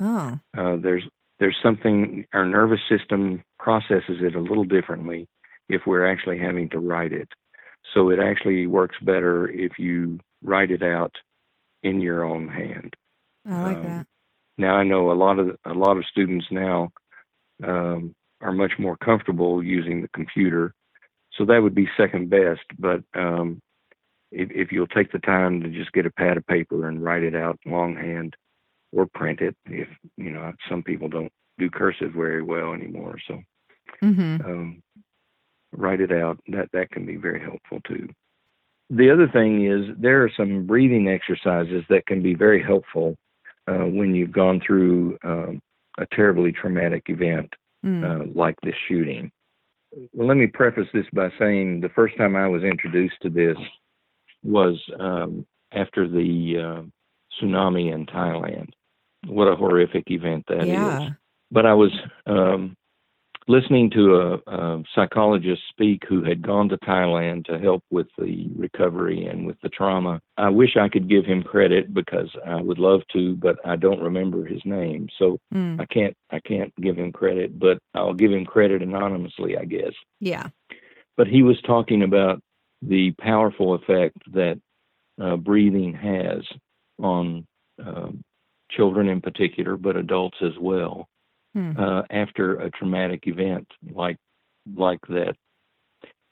Oh. 0.00 0.38
Uh, 0.56 0.76
there's 0.76 1.04
there's 1.38 1.56
something 1.62 2.26
our 2.32 2.44
nervous 2.44 2.80
system 2.88 3.42
processes 3.58 4.18
it 4.20 4.34
a 4.34 4.40
little 4.40 4.64
differently 4.64 5.28
if 5.68 5.82
we're 5.86 6.10
actually 6.10 6.38
having 6.38 6.68
to 6.70 6.78
write 6.78 7.12
it. 7.12 7.28
So 7.94 8.10
it 8.10 8.18
actually 8.18 8.66
works 8.66 8.96
better 9.02 9.48
if 9.48 9.78
you 9.78 10.18
write 10.42 10.70
it 10.70 10.82
out 10.82 11.14
in 11.82 12.00
your 12.00 12.24
own 12.24 12.48
hand. 12.48 12.94
I 13.46 13.62
like 13.62 13.76
Um, 13.76 13.84
that. 13.84 14.06
Now 14.58 14.74
I 14.74 14.84
know 14.84 15.12
a 15.12 15.14
lot 15.14 15.38
of 15.38 15.56
a 15.64 15.72
lot 15.74 15.96
of 15.96 16.04
students 16.06 16.46
now 16.50 16.90
um, 17.62 18.14
are 18.40 18.52
much 18.52 18.72
more 18.78 18.96
comfortable 18.96 19.62
using 19.62 20.02
the 20.02 20.08
computer, 20.08 20.74
so 21.34 21.44
that 21.44 21.62
would 21.62 21.74
be 21.74 21.88
second 21.96 22.28
best. 22.30 22.64
But 22.78 23.02
um, 23.14 23.60
if, 24.30 24.50
if 24.50 24.72
you'll 24.72 24.86
take 24.86 25.12
the 25.12 25.18
time 25.18 25.62
to 25.62 25.68
just 25.68 25.92
get 25.92 26.06
a 26.06 26.10
pad 26.10 26.36
of 26.36 26.46
paper 26.46 26.88
and 26.88 27.02
write 27.02 27.22
it 27.22 27.34
out 27.34 27.58
longhand, 27.66 28.34
or 28.92 29.06
print 29.14 29.40
it, 29.40 29.56
if 29.66 29.88
you 30.16 30.30
know 30.30 30.52
some 30.68 30.82
people 30.82 31.08
don't 31.08 31.32
do 31.58 31.68
cursive 31.70 32.12
very 32.12 32.42
well 32.42 32.72
anymore, 32.72 33.16
so 33.26 33.40
Mm-hmm. 34.02 34.44
um, 34.44 34.82
write 35.72 36.00
it 36.00 36.12
out. 36.12 36.38
That 36.48 36.68
that 36.72 36.90
can 36.90 37.06
be 37.06 37.16
very 37.16 37.40
helpful 37.40 37.80
too. 37.86 38.08
The 38.90 39.10
other 39.10 39.28
thing 39.28 39.66
is 39.66 39.94
there 39.98 40.22
are 40.22 40.30
some 40.36 40.66
breathing 40.66 41.08
exercises 41.08 41.84
that 41.88 42.06
can 42.06 42.22
be 42.22 42.34
very 42.34 42.62
helpful 42.62 43.16
uh, 43.66 43.84
when 43.84 44.14
you've 44.14 44.32
gone 44.32 44.60
through 44.64 45.18
um, 45.24 45.60
a 45.98 46.06
terribly 46.14 46.52
traumatic 46.52 47.04
event 47.08 47.52
Mm. 47.86 48.02
uh, 48.02 48.32
like 48.34 48.56
this 48.64 48.74
shooting. 48.88 49.30
Well, 50.12 50.26
let 50.26 50.36
me 50.36 50.48
preface 50.48 50.88
this 50.92 51.06
by 51.12 51.30
saying 51.38 51.80
the 51.80 51.88
first 51.90 52.16
time 52.16 52.34
I 52.34 52.48
was 52.48 52.64
introduced 52.64 53.14
to 53.22 53.30
this 53.30 53.56
was 54.48 54.80
um, 54.98 55.46
after 55.72 56.08
the 56.08 56.56
uh, 56.58 56.82
tsunami 57.40 57.92
in 57.92 58.06
Thailand. 58.06 58.70
What 59.26 59.48
a 59.48 59.56
horrific 59.56 60.10
event 60.10 60.44
that 60.48 60.62
is! 60.62 60.68
yeah. 60.68 61.10
but 61.50 61.66
I 61.66 61.74
was 61.74 61.92
um, 62.26 62.76
listening 63.48 63.90
to 63.90 64.14
a, 64.16 64.50
a 64.50 64.82
psychologist 64.94 65.62
speak 65.70 66.02
who 66.08 66.22
had 66.22 66.42
gone 66.42 66.68
to 66.68 66.76
Thailand 66.78 67.46
to 67.46 67.58
help 67.58 67.82
with 67.90 68.06
the 68.18 68.48
recovery 68.54 69.26
and 69.26 69.46
with 69.46 69.56
the 69.62 69.70
trauma. 69.70 70.20
I 70.36 70.50
wish 70.50 70.76
I 70.76 70.88
could 70.88 71.08
give 71.08 71.24
him 71.24 71.42
credit 71.42 71.92
because 71.92 72.28
I 72.46 72.60
would 72.60 72.78
love 72.78 73.00
to, 73.14 73.34
but 73.36 73.56
I 73.64 73.74
don't 73.76 74.02
remember 74.02 74.44
his 74.44 74.60
name, 74.64 75.08
so 75.18 75.38
Mm. 75.52 75.80
I 75.80 75.86
can't. 75.86 76.14
I 76.30 76.40
can't 76.40 76.72
give 76.80 76.96
him 76.96 77.10
credit, 77.10 77.58
but 77.58 77.78
I'll 77.94 78.14
give 78.14 78.32
him 78.32 78.44
credit 78.44 78.82
anonymously, 78.82 79.56
I 79.56 79.64
guess. 79.64 79.92
Yeah. 80.20 80.48
But 81.16 81.26
he 81.26 81.42
was 81.42 81.60
talking 81.62 82.02
about 82.02 82.40
the 82.82 83.12
powerful 83.20 83.74
effect 83.74 84.16
that 84.32 84.58
uh, 85.20 85.36
breathing 85.36 85.92
has 85.94 86.42
on 87.00 87.46
um, 87.84 88.22
children 88.70 89.08
in 89.08 89.20
particular, 89.20 89.76
but 89.76 89.96
adults 89.96 90.38
as 90.42 90.56
well 90.60 91.06
Hmm. 91.54 91.72
uh, 91.78 92.02
after 92.10 92.56
a 92.60 92.70
traumatic 92.70 93.26
event 93.26 93.66
like 93.92 94.16
like 94.76 95.00
that. 95.08 95.34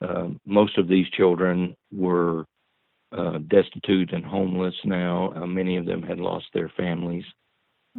Um, 0.01 0.39
most 0.45 0.77
of 0.77 0.87
these 0.87 1.07
children 1.09 1.75
were 1.91 2.45
uh, 3.11 3.39
destitute 3.47 4.13
and 4.13 4.25
homeless 4.25 4.75
now. 4.85 5.33
Uh, 5.35 5.45
many 5.47 5.77
of 5.77 5.85
them 5.85 6.01
had 6.03 6.19
lost 6.19 6.45
their 6.53 6.69
families 6.77 7.25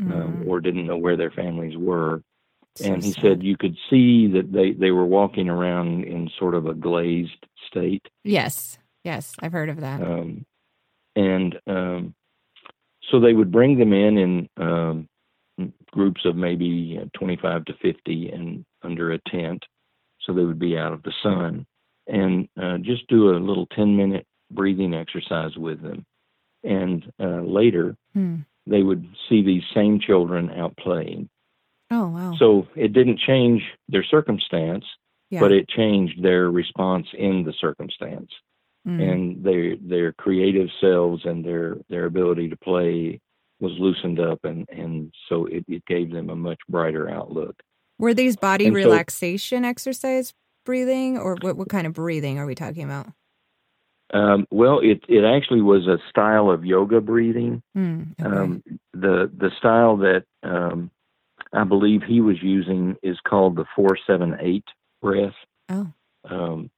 um, 0.07 0.41
Mm. 0.41 0.49
or 0.49 0.61
didn't 0.61 0.87
know 0.87 0.97
where 0.99 1.17
their 1.17 1.31
families 1.31 1.77
were. 1.77 2.23
And 2.81 3.03
he 3.03 3.13
said 3.13 3.43
you 3.43 3.57
could 3.57 3.77
see 3.91 4.27
that 4.29 4.53
they, 4.53 4.73
they 4.73 4.91
were 4.91 5.07
walking 5.07 5.49
around 5.49 6.05
in 6.05 6.31
sort 6.39 6.55
of 6.55 6.67
a 6.67 6.75
glazed 6.75 7.47
state. 7.67 8.07
Yes. 8.25 8.79
Yes. 9.05 9.35
I've 9.41 9.53
heard 9.53 9.69
of 9.69 9.81
that. 9.81 10.01
Um, 10.03 10.45
and 11.17 11.59
um, 11.67 12.15
so 13.11 13.21
they 13.21 13.33
would 13.33 13.51
bring 13.51 13.79
them 13.79 13.93
in 13.93 14.19
in 14.19 14.49
um, 14.57 15.09
groups 15.91 16.23
of 16.25 16.37
maybe 16.37 16.99
uh, 17.01 17.07
25 17.19 17.65
to 17.67 17.75
50 17.83 18.31
and 18.31 18.65
under 18.83 19.13
a 19.13 19.19
tent. 19.29 19.65
So 20.21 20.33
they 20.33 20.45
would 20.45 20.59
be 20.59 20.77
out 20.77 20.93
of 20.93 21.03
the 21.03 21.13
sun 21.23 21.67
and 22.07 22.49
uh, 22.61 22.79
just 22.79 23.07
do 23.09 23.31
a 23.31 23.39
little 23.39 23.67
10 23.75 23.97
minute 23.97 24.27
breathing 24.51 24.95
exercise 24.95 25.57
with 25.57 25.83
them. 25.83 26.05
And 26.65 27.11
uh, 27.21 27.43
later, 27.43 27.97
Hmm. 28.15 28.37
they 28.67 28.83
would 28.83 29.07
see 29.29 29.43
these 29.43 29.63
same 29.75 30.01
children 30.01 30.51
out 30.51 30.77
playing. 30.77 31.29
Oh, 31.91 32.09
wow. 32.09 32.35
So 32.39 32.67
it 32.77 32.93
didn't 32.93 33.19
change 33.19 33.63
their 33.89 34.05
circumstance, 34.05 34.85
yeah. 35.31 35.41
but 35.41 35.53
it 35.53 35.69
changed 35.69 36.23
their 36.23 36.51
response 36.51 37.07
in 37.17 37.45
the 37.45 37.53
circumstance 37.61 38.31
Mm. 38.87 39.13
and 39.13 39.45
their 39.45 39.77
their 39.77 40.13
creative 40.13 40.69
selves 40.81 41.23
and 41.25 41.45
their 41.45 41.77
their 41.91 42.05
ability 42.07 42.49
to 42.49 42.57
play 42.57 43.21
was 43.61 43.73
loosened 43.79 44.21
up 44.21 44.39
and 44.45 44.67
and 44.71 45.13
so 45.29 45.47
it, 45.47 45.65
it 45.67 45.85
gave 45.87 46.13
them 46.13 46.31
a 46.31 46.37
much 46.37 46.61
brighter 46.69 47.11
outlook 47.11 47.57
Were 47.99 48.15
these 48.15 48.37
body 48.37 48.67
and 48.67 48.75
so- 48.75 48.79
relaxation 48.79 49.65
exercise 49.65 50.33
breathing, 50.65 51.19
or 51.19 51.37
what? 51.41 51.57
What 51.57 51.69
kind 51.69 51.87
of 51.89 51.93
breathing 51.93 52.39
are 52.39 52.47
we 52.47 52.55
talking 52.55 52.85
about? 52.85 53.09
um, 54.15 54.47
well 54.51 54.79
it 54.81 55.03
it 55.09 55.25
actually 55.25 55.61
was 55.61 55.87
a 55.89 55.99
style 56.09 56.49
of 56.51 56.65
yoga 56.65 57.01
breathing 57.01 57.61
Mm. 57.77 58.13
Okay. 58.21 58.37
um, 58.37 58.63
the 58.95 59.31
the 59.37 59.51
style 59.59 59.97
that 59.99 60.25
um, 60.45 60.91
i 61.53 61.65
believe 61.65 62.03
he 62.03 62.21
was 62.21 62.37
using 62.43 62.97
is 63.03 63.19
called 63.27 63.57
the 63.57 63.65
478 63.77 64.65
breath 65.01 65.33
oh. 65.71 65.87
um, 66.31 66.71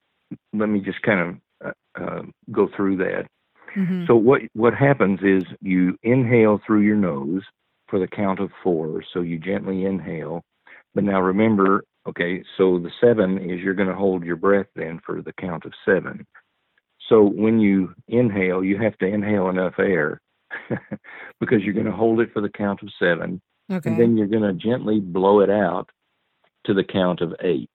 let 0.53 0.69
me 0.69 0.81
just 0.81 1.03
kind 1.03 1.21
of 1.21 1.37
uh, 1.67 2.03
uh, 2.03 2.23
go 2.51 2.69
through 2.77 2.97
that 2.97 3.27
hmm 3.75 4.05
So 4.07 4.17
what 4.17 4.43
what 4.55 4.75
happens 4.75 5.21
is 5.23 5.45
you 5.61 5.97
inhale 6.03 6.61
through 6.67 6.81
your 6.81 6.97
nose 6.97 7.43
for 7.89 7.99
the 7.99 8.07
count 8.07 8.41
of 8.41 8.51
four. 8.63 9.03
So 9.13 9.21
you 9.21 9.39
gently 9.39 9.85
inhale, 9.85 10.43
but 10.95 11.05
now 11.05 11.21
remember, 11.21 11.85
okay, 12.09 12.43
so 12.57 12.79
the 12.79 12.91
seven 13.01 13.39
is 13.39 13.61
you're 13.61 13.75
going 13.75 13.89
to 13.89 13.95
hold 13.95 14.25
your 14.25 14.37
breath 14.37 14.69
then 14.77 15.01
for 15.05 15.23
the 15.23 15.33
count 15.33 15.65
of 15.65 15.73
seven. 15.85 16.27
So 17.09 17.23
when 17.23 17.59
you 17.59 17.95
inhale, 18.07 18.63
you 18.63 18.79
have 18.79 18.97
to 18.99 19.07
inhale 19.07 19.49
enough 19.49 19.75
air 19.79 20.21
because 21.41 21.63
you're 21.63 21.75
going 21.75 21.87
to 21.87 21.93
hold 21.93 22.21
it 22.21 22.33
for 22.33 22.41
the 22.41 22.49
count 22.49 22.83
of 22.83 22.91
seven, 22.99 23.41
Okay. 23.71 23.91
and 23.91 24.01
then 24.01 24.17
you're 24.17 24.27
going 24.27 24.43
to 24.43 24.53
gently 24.53 25.01
blow 25.01 25.41
it 25.41 25.51
out 25.51 25.89
to 26.67 26.75
the 26.75 26.85
count 26.85 27.21
of 27.21 27.35
eight. 27.41 27.71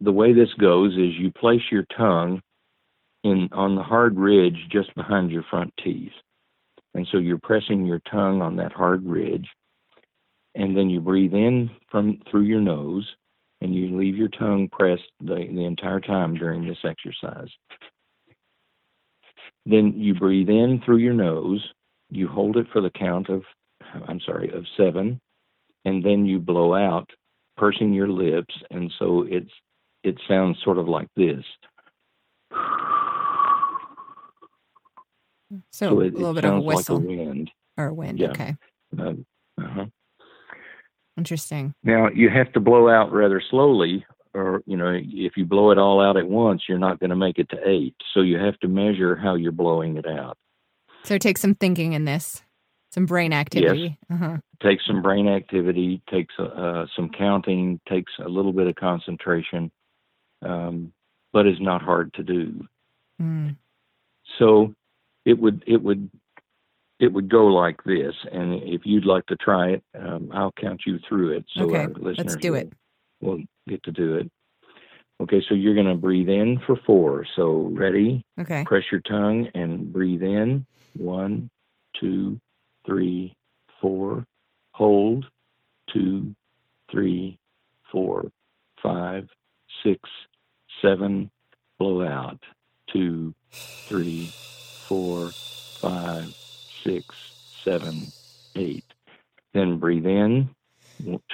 The 0.00 0.12
way 0.12 0.32
this 0.32 0.52
goes 0.58 0.92
is 0.92 1.14
you 1.18 1.30
place 1.30 1.62
your 1.70 1.84
tongue 1.96 2.40
in 3.22 3.48
on 3.52 3.74
the 3.74 3.82
hard 3.82 4.18
ridge 4.18 4.56
just 4.70 4.94
behind 4.94 5.30
your 5.30 5.44
front 5.44 5.72
teeth. 5.82 6.12
And 6.94 7.06
so 7.10 7.18
you're 7.18 7.38
pressing 7.38 7.84
your 7.84 8.00
tongue 8.10 8.42
on 8.42 8.56
that 8.56 8.72
hard 8.72 9.04
ridge. 9.04 9.48
And 10.54 10.76
then 10.76 10.88
you 10.88 11.00
breathe 11.00 11.34
in 11.34 11.70
from 11.90 12.20
through 12.30 12.42
your 12.42 12.60
nose 12.60 13.06
and 13.60 13.74
you 13.74 13.98
leave 13.98 14.16
your 14.16 14.28
tongue 14.28 14.68
pressed 14.70 15.10
the, 15.20 15.34
the 15.34 15.64
entire 15.64 16.00
time 16.00 16.34
during 16.34 16.66
this 16.66 16.78
exercise. 16.84 17.48
Then 19.66 19.94
you 19.96 20.14
breathe 20.14 20.50
in 20.50 20.82
through 20.84 20.98
your 20.98 21.14
nose, 21.14 21.64
you 22.10 22.28
hold 22.28 22.56
it 22.56 22.66
for 22.72 22.80
the 22.80 22.90
count 22.90 23.28
of 23.28 23.42
I'm 24.08 24.20
sorry, 24.20 24.50
of 24.52 24.64
seven, 24.76 25.20
and 25.84 26.04
then 26.04 26.26
you 26.26 26.38
blow 26.38 26.74
out, 26.74 27.08
pursing 27.56 27.92
your 27.92 28.08
lips, 28.08 28.54
and 28.70 28.92
so 28.98 29.24
it's 29.28 29.50
it 30.02 30.16
sounds 30.28 30.58
sort 30.62 30.78
of 30.78 30.88
like 30.88 31.08
this. 31.16 31.44
so, 35.70 36.00
it, 36.00 36.14
a 36.14 36.16
little 36.16 36.34
bit 36.34 36.44
of 36.44 36.54
a 36.54 36.60
whistle 36.60 36.96
like 36.96 37.04
a 37.04 37.08
wind. 37.08 37.50
or 37.76 37.86
a 37.86 37.94
wind. 37.94 38.18
yeah. 38.18 38.30
Okay. 38.30 38.56
Um, 38.98 39.26
uh-huh. 39.60 39.86
Interesting. 41.16 41.74
Now 41.82 42.08
you 42.08 42.28
have 42.30 42.52
to 42.54 42.60
blow 42.60 42.88
out 42.88 43.12
rather 43.12 43.42
slowly, 43.50 44.04
or 44.34 44.62
you 44.66 44.76
know, 44.76 44.98
if 45.00 45.36
you 45.36 45.44
blow 45.44 45.70
it 45.70 45.78
all 45.78 46.00
out 46.00 46.16
at 46.16 46.28
once, 46.28 46.62
you're 46.68 46.78
not 46.78 46.98
going 46.98 47.10
to 47.10 47.16
make 47.16 47.38
it 47.38 47.48
to 47.50 47.68
eight. 47.68 47.94
So 48.12 48.20
you 48.20 48.38
have 48.38 48.58
to 48.60 48.68
measure 48.68 49.14
how 49.14 49.36
you're 49.36 49.52
blowing 49.52 49.96
it 49.96 50.06
out. 50.06 50.36
So 51.04 51.14
it 51.14 51.22
takes 51.22 51.40
some 51.40 51.54
thinking 51.54 51.92
in 51.92 52.04
this, 52.04 52.42
some 52.94 53.06
brain 53.06 53.32
activity. 53.32 53.98
Uh-huh. 54.10 54.38
Takes 54.62 54.86
some 54.86 55.02
brain 55.02 55.28
activity, 55.28 56.00
takes 56.08 56.34
uh, 56.38 56.86
some 56.96 57.10
counting, 57.10 57.80
takes 57.88 58.12
a 58.24 58.28
little 58.28 58.52
bit 58.52 58.66
of 58.68 58.76
concentration. 58.76 59.70
um, 60.42 60.92
but 61.32 61.46
is 61.46 61.60
not 61.60 61.82
hard 61.82 62.12
to 62.14 62.22
do. 62.22 62.64
Mm. 63.20 63.56
So 64.38 64.72
it 65.24 65.38
would 65.38 65.64
it 65.66 65.82
would 65.82 66.08
it 67.00 67.12
would 67.12 67.28
go 67.28 67.46
like 67.46 67.82
this, 67.84 68.14
and 68.32 68.62
if 68.62 68.82
you'd 68.84 69.04
like 69.04 69.26
to 69.26 69.36
try 69.36 69.70
it, 69.70 69.82
um, 69.98 70.30
I'll 70.32 70.52
count 70.52 70.82
you 70.86 70.98
through 71.08 71.32
it. 71.36 71.44
So 71.56 71.64
Okay, 71.64 71.78
our 71.78 71.88
listeners 71.88 72.18
let's 72.18 72.36
do 72.36 72.52
will, 72.52 72.58
it. 72.60 72.72
will 73.20 73.42
get 73.68 73.82
to 73.82 73.90
do 73.92 74.14
it. 74.16 74.30
Okay, 75.20 75.42
so 75.48 75.54
you're 75.54 75.74
going 75.74 75.86
to 75.88 75.94
breathe 75.94 76.28
in 76.28 76.60
for 76.66 76.76
four. 76.86 77.24
So 77.36 77.70
ready? 77.72 78.24
Okay. 78.40 78.64
Press 78.64 78.84
your 78.90 79.00
tongue 79.00 79.48
and 79.54 79.92
breathe 79.92 80.22
in. 80.22 80.66
One, 80.96 81.50
two, 82.00 82.40
three, 82.86 83.34
four. 83.80 84.26
Hold. 84.72 85.26
Two, 85.92 86.34
three, 86.90 87.38
four, 87.92 88.30
five, 88.82 89.28
six, 89.82 90.00
seven. 90.82 91.30
Blow 91.78 92.06
out. 92.06 92.40
Two, 92.92 93.34
three, 93.88 94.32
four, 94.88 95.30
five, 95.80 96.32
six, 96.84 97.04
seven, 97.64 98.12
eight. 98.56 98.84
Then 99.52 99.78
breathe 99.78 100.06
in. 100.06 100.48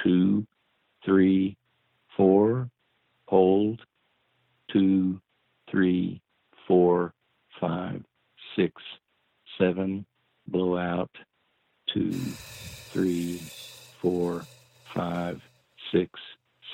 Two, 0.03 0.45
three, 1.03 1.57
four. 2.15 2.69
Hold. 3.27 3.81
Two, 4.71 5.19
three, 5.69 6.21
four, 6.67 7.13
five, 7.59 8.03
six, 8.55 8.73
seven. 9.57 10.05
Blow 10.47 10.77
out. 10.77 11.11
Two, 11.93 12.11
three, 12.13 13.41
four, 14.01 14.43
five, 14.93 15.41
six, 15.91 16.19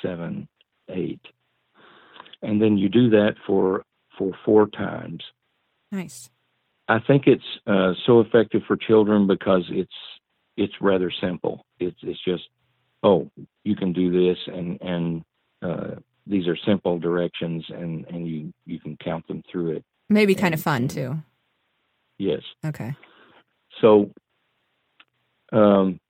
seven, 0.02 0.48
eight. 0.88 1.20
And 2.42 2.62
then 2.62 2.78
you 2.78 2.88
do 2.88 3.10
that 3.10 3.34
for 3.46 3.84
for 4.16 4.32
four 4.44 4.68
times. 4.68 5.22
Nice. 5.90 6.30
I 6.88 6.98
think 7.00 7.26
it's 7.26 7.42
uh, 7.66 7.92
so 8.06 8.20
effective 8.20 8.62
for 8.66 8.76
children 8.76 9.26
because 9.26 9.64
it's 9.70 9.92
it's 10.56 10.74
rather 10.80 11.10
simple. 11.20 11.64
It's 11.78 11.98
it's 12.02 12.22
just 12.24 12.44
oh 13.02 13.30
you 13.64 13.76
can 13.76 13.92
do 13.92 14.10
this 14.10 14.38
and 14.46 14.80
and 14.80 15.22
uh, 15.62 15.96
these 16.26 16.46
are 16.46 16.56
simple 16.56 16.98
directions 16.98 17.64
and 17.68 18.06
and 18.06 18.26
you 18.26 18.52
you 18.66 18.78
can 18.78 18.96
count 19.02 19.26
them 19.26 19.42
through 19.50 19.72
it. 19.72 19.84
Maybe 20.08 20.34
kind 20.34 20.54
of 20.54 20.60
fun 20.60 20.88
too. 20.88 21.22
Yes. 22.18 22.42
Okay. 22.64 22.94
So, 23.80 24.10
um, 25.52 26.00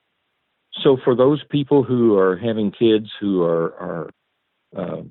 so 0.82 0.96
for 1.04 1.14
those 1.14 1.42
people 1.50 1.82
who 1.82 2.16
are 2.16 2.36
having 2.36 2.70
kids 2.70 3.08
who 3.20 3.42
are 3.42 3.74
are 3.74 4.10
uh, 4.76 5.02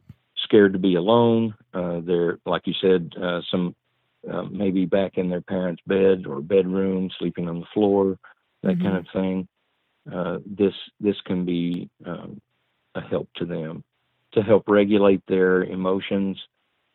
scared 0.43 0.73
to 0.73 0.79
be 0.79 0.95
alone, 0.95 1.55
uh, 1.73 1.99
they're 2.01 2.39
like 2.45 2.65
you 2.65 2.73
said, 2.81 3.11
uh, 3.21 3.41
some 3.49 3.75
uh, 4.31 4.43
maybe 4.43 4.85
back 4.85 5.17
in 5.17 5.29
their 5.29 5.41
parents' 5.41 5.81
bed 5.87 6.25
or 6.27 6.41
bedroom, 6.41 7.09
sleeping 7.17 7.47
on 7.47 7.59
the 7.59 7.65
floor, 7.73 8.17
that 8.63 8.77
Mhm. 8.77 8.83
kind 8.83 8.97
of 8.97 9.07
thing. 9.09 9.47
Uh, 10.11 10.39
this 10.45 10.73
this 10.99 11.19
can 11.21 11.45
be 11.45 11.89
um, 12.05 12.39
a 12.95 13.01
help 13.01 13.27
to 13.35 13.45
them 13.45 13.83
to 14.33 14.41
help 14.41 14.67
regulate 14.67 15.21
their 15.27 15.63
emotions, 15.63 16.37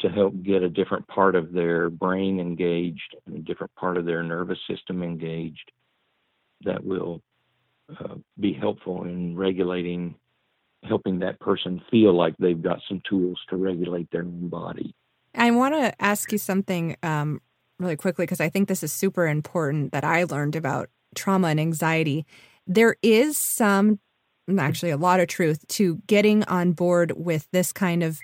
to 0.01 0.09
help 0.09 0.35
get 0.43 0.63
a 0.63 0.69
different 0.69 1.07
part 1.09 1.35
of 1.35 1.53
their 1.53 1.91
brain 1.91 2.39
engaged 2.39 3.17
a 3.35 3.39
different 3.39 3.75
part 3.75 3.97
of 3.97 4.05
their 4.05 4.23
nervous 4.23 4.59
system 4.69 5.03
engaged. 5.03 5.73
That 6.65 6.85
will 6.85 7.21
uh, 7.89 8.15
be 8.39 8.53
helpful 8.53 9.05
in 9.05 9.37
regulating, 9.37 10.15
helping 10.85 11.19
that 11.21 11.41
person 11.41 11.83
feel 11.91 12.15
like 12.17 12.35
they've 12.39 12.63
got 12.63 12.81
some 12.89 13.03
tools 13.09 13.39
to 13.51 13.57
regulate 13.57 14.11
their 14.11 14.23
own 14.23 14.49
body. 14.49 14.95
I 15.35 15.51
want 15.51 15.75
to 15.75 16.03
ask 16.03 16.31
you 16.31 16.39
something 16.39 16.97
um, 17.03 17.41
really 17.79 17.97
quickly 17.97 18.25
because 18.25 18.41
I 18.41 18.49
think 18.49 18.69
this 18.69 18.83
is 18.83 18.93
super 18.93 19.27
important 19.27 19.93
that 19.93 20.05
I 20.05 20.25
learned 20.25 20.57
about 20.57 20.91
trauma 21.15 21.49
and 21.49 21.61
anxiety. 21.61 22.27
There 22.67 22.97
is 23.03 23.39
some, 23.39 23.99
actually, 24.59 24.91
a 24.91 24.97
lot 24.97 25.21
of 25.21 25.29
truth 25.29 25.67
to 25.69 25.97
getting 26.07 26.45
on 26.45 26.73
board 26.73 27.13
with 27.17 27.49
this 27.53 27.73
kind 27.73 28.03
of 28.03 28.21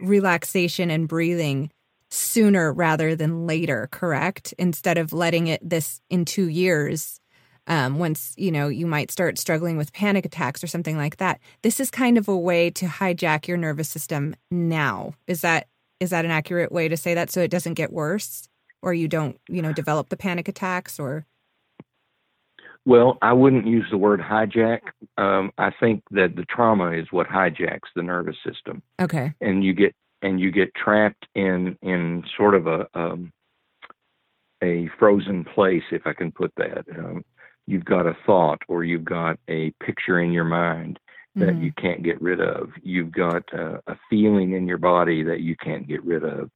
relaxation 0.00 0.90
and 0.90 1.08
breathing 1.08 1.70
sooner 2.10 2.72
rather 2.72 3.14
than 3.14 3.46
later, 3.46 3.88
correct? 3.90 4.54
Instead 4.58 4.98
of 4.98 5.12
letting 5.12 5.46
it 5.46 5.66
this 5.68 6.00
in 6.10 6.24
two 6.24 6.48
years. 6.48 7.20
Um, 7.68 7.98
once 7.98 8.34
you 8.38 8.50
know 8.50 8.68
you 8.68 8.86
might 8.86 9.10
start 9.10 9.38
struggling 9.38 9.76
with 9.76 9.92
panic 9.92 10.24
attacks 10.24 10.64
or 10.64 10.66
something 10.66 10.96
like 10.96 11.18
that 11.18 11.38
this 11.62 11.80
is 11.80 11.90
kind 11.90 12.16
of 12.16 12.26
a 12.26 12.36
way 12.36 12.70
to 12.70 12.86
hijack 12.86 13.46
your 13.46 13.58
nervous 13.58 13.90
system 13.90 14.34
now 14.50 15.12
is 15.26 15.42
that 15.42 15.68
is 16.00 16.08
that 16.10 16.24
an 16.24 16.30
accurate 16.30 16.72
way 16.72 16.88
to 16.88 16.96
say 16.96 17.12
that 17.12 17.30
so 17.30 17.40
it 17.42 17.50
doesn't 17.50 17.74
get 17.74 17.92
worse 17.92 18.48
or 18.80 18.94
you 18.94 19.06
don't 19.06 19.38
you 19.48 19.60
know 19.60 19.72
develop 19.74 20.08
the 20.08 20.16
panic 20.16 20.48
attacks 20.48 20.98
or 20.98 21.26
Well, 22.86 23.18
I 23.20 23.34
wouldn't 23.34 23.66
use 23.66 23.84
the 23.90 23.98
word 23.98 24.20
hijack. 24.20 24.80
Um, 25.18 25.52
I 25.58 25.70
think 25.78 26.02
that 26.12 26.36
the 26.36 26.46
trauma 26.48 26.92
is 26.92 27.06
what 27.10 27.26
hijacks 27.26 27.90
the 27.94 28.02
nervous 28.02 28.36
system. 28.46 28.82
okay 28.98 29.34
and 29.42 29.62
you 29.62 29.74
get 29.74 29.94
and 30.22 30.40
you 30.40 30.50
get 30.50 30.74
trapped 30.74 31.26
in 31.34 31.76
in 31.82 32.24
sort 32.36 32.54
of 32.54 32.66
a 32.66 32.86
um, 32.94 33.30
a 34.62 34.88
frozen 34.98 35.44
place, 35.44 35.84
if 35.92 36.06
I 36.06 36.12
can 36.12 36.32
put 36.32 36.52
that. 36.56 36.84
Um, 36.96 37.24
you've 37.68 37.84
got 37.84 38.06
a 38.06 38.16
thought 38.26 38.60
or 38.68 38.82
you've 38.82 39.04
got 39.04 39.38
a 39.48 39.70
picture 39.86 40.18
in 40.20 40.32
your 40.32 40.44
mind 40.64 40.98
that 41.36 41.54
Mhm. 41.54 41.62
you 41.64 41.72
can't 41.72 42.02
get 42.02 42.20
rid 42.22 42.40
of. 42.40 42.72
You've 42.82 43.12
got 43.12 43.44
uh, 43.52 43.78
a 43.86 43.96
feeling 44.10 44.52
in 44.52 44.66
your 44.66 44.78
body 44.78 45.22
that 45.22 45.40
you 45.40 45.54
can't 45.56 45.86
get 45.86 46.02
rid 46.02 46.24
of. 46.24 46.50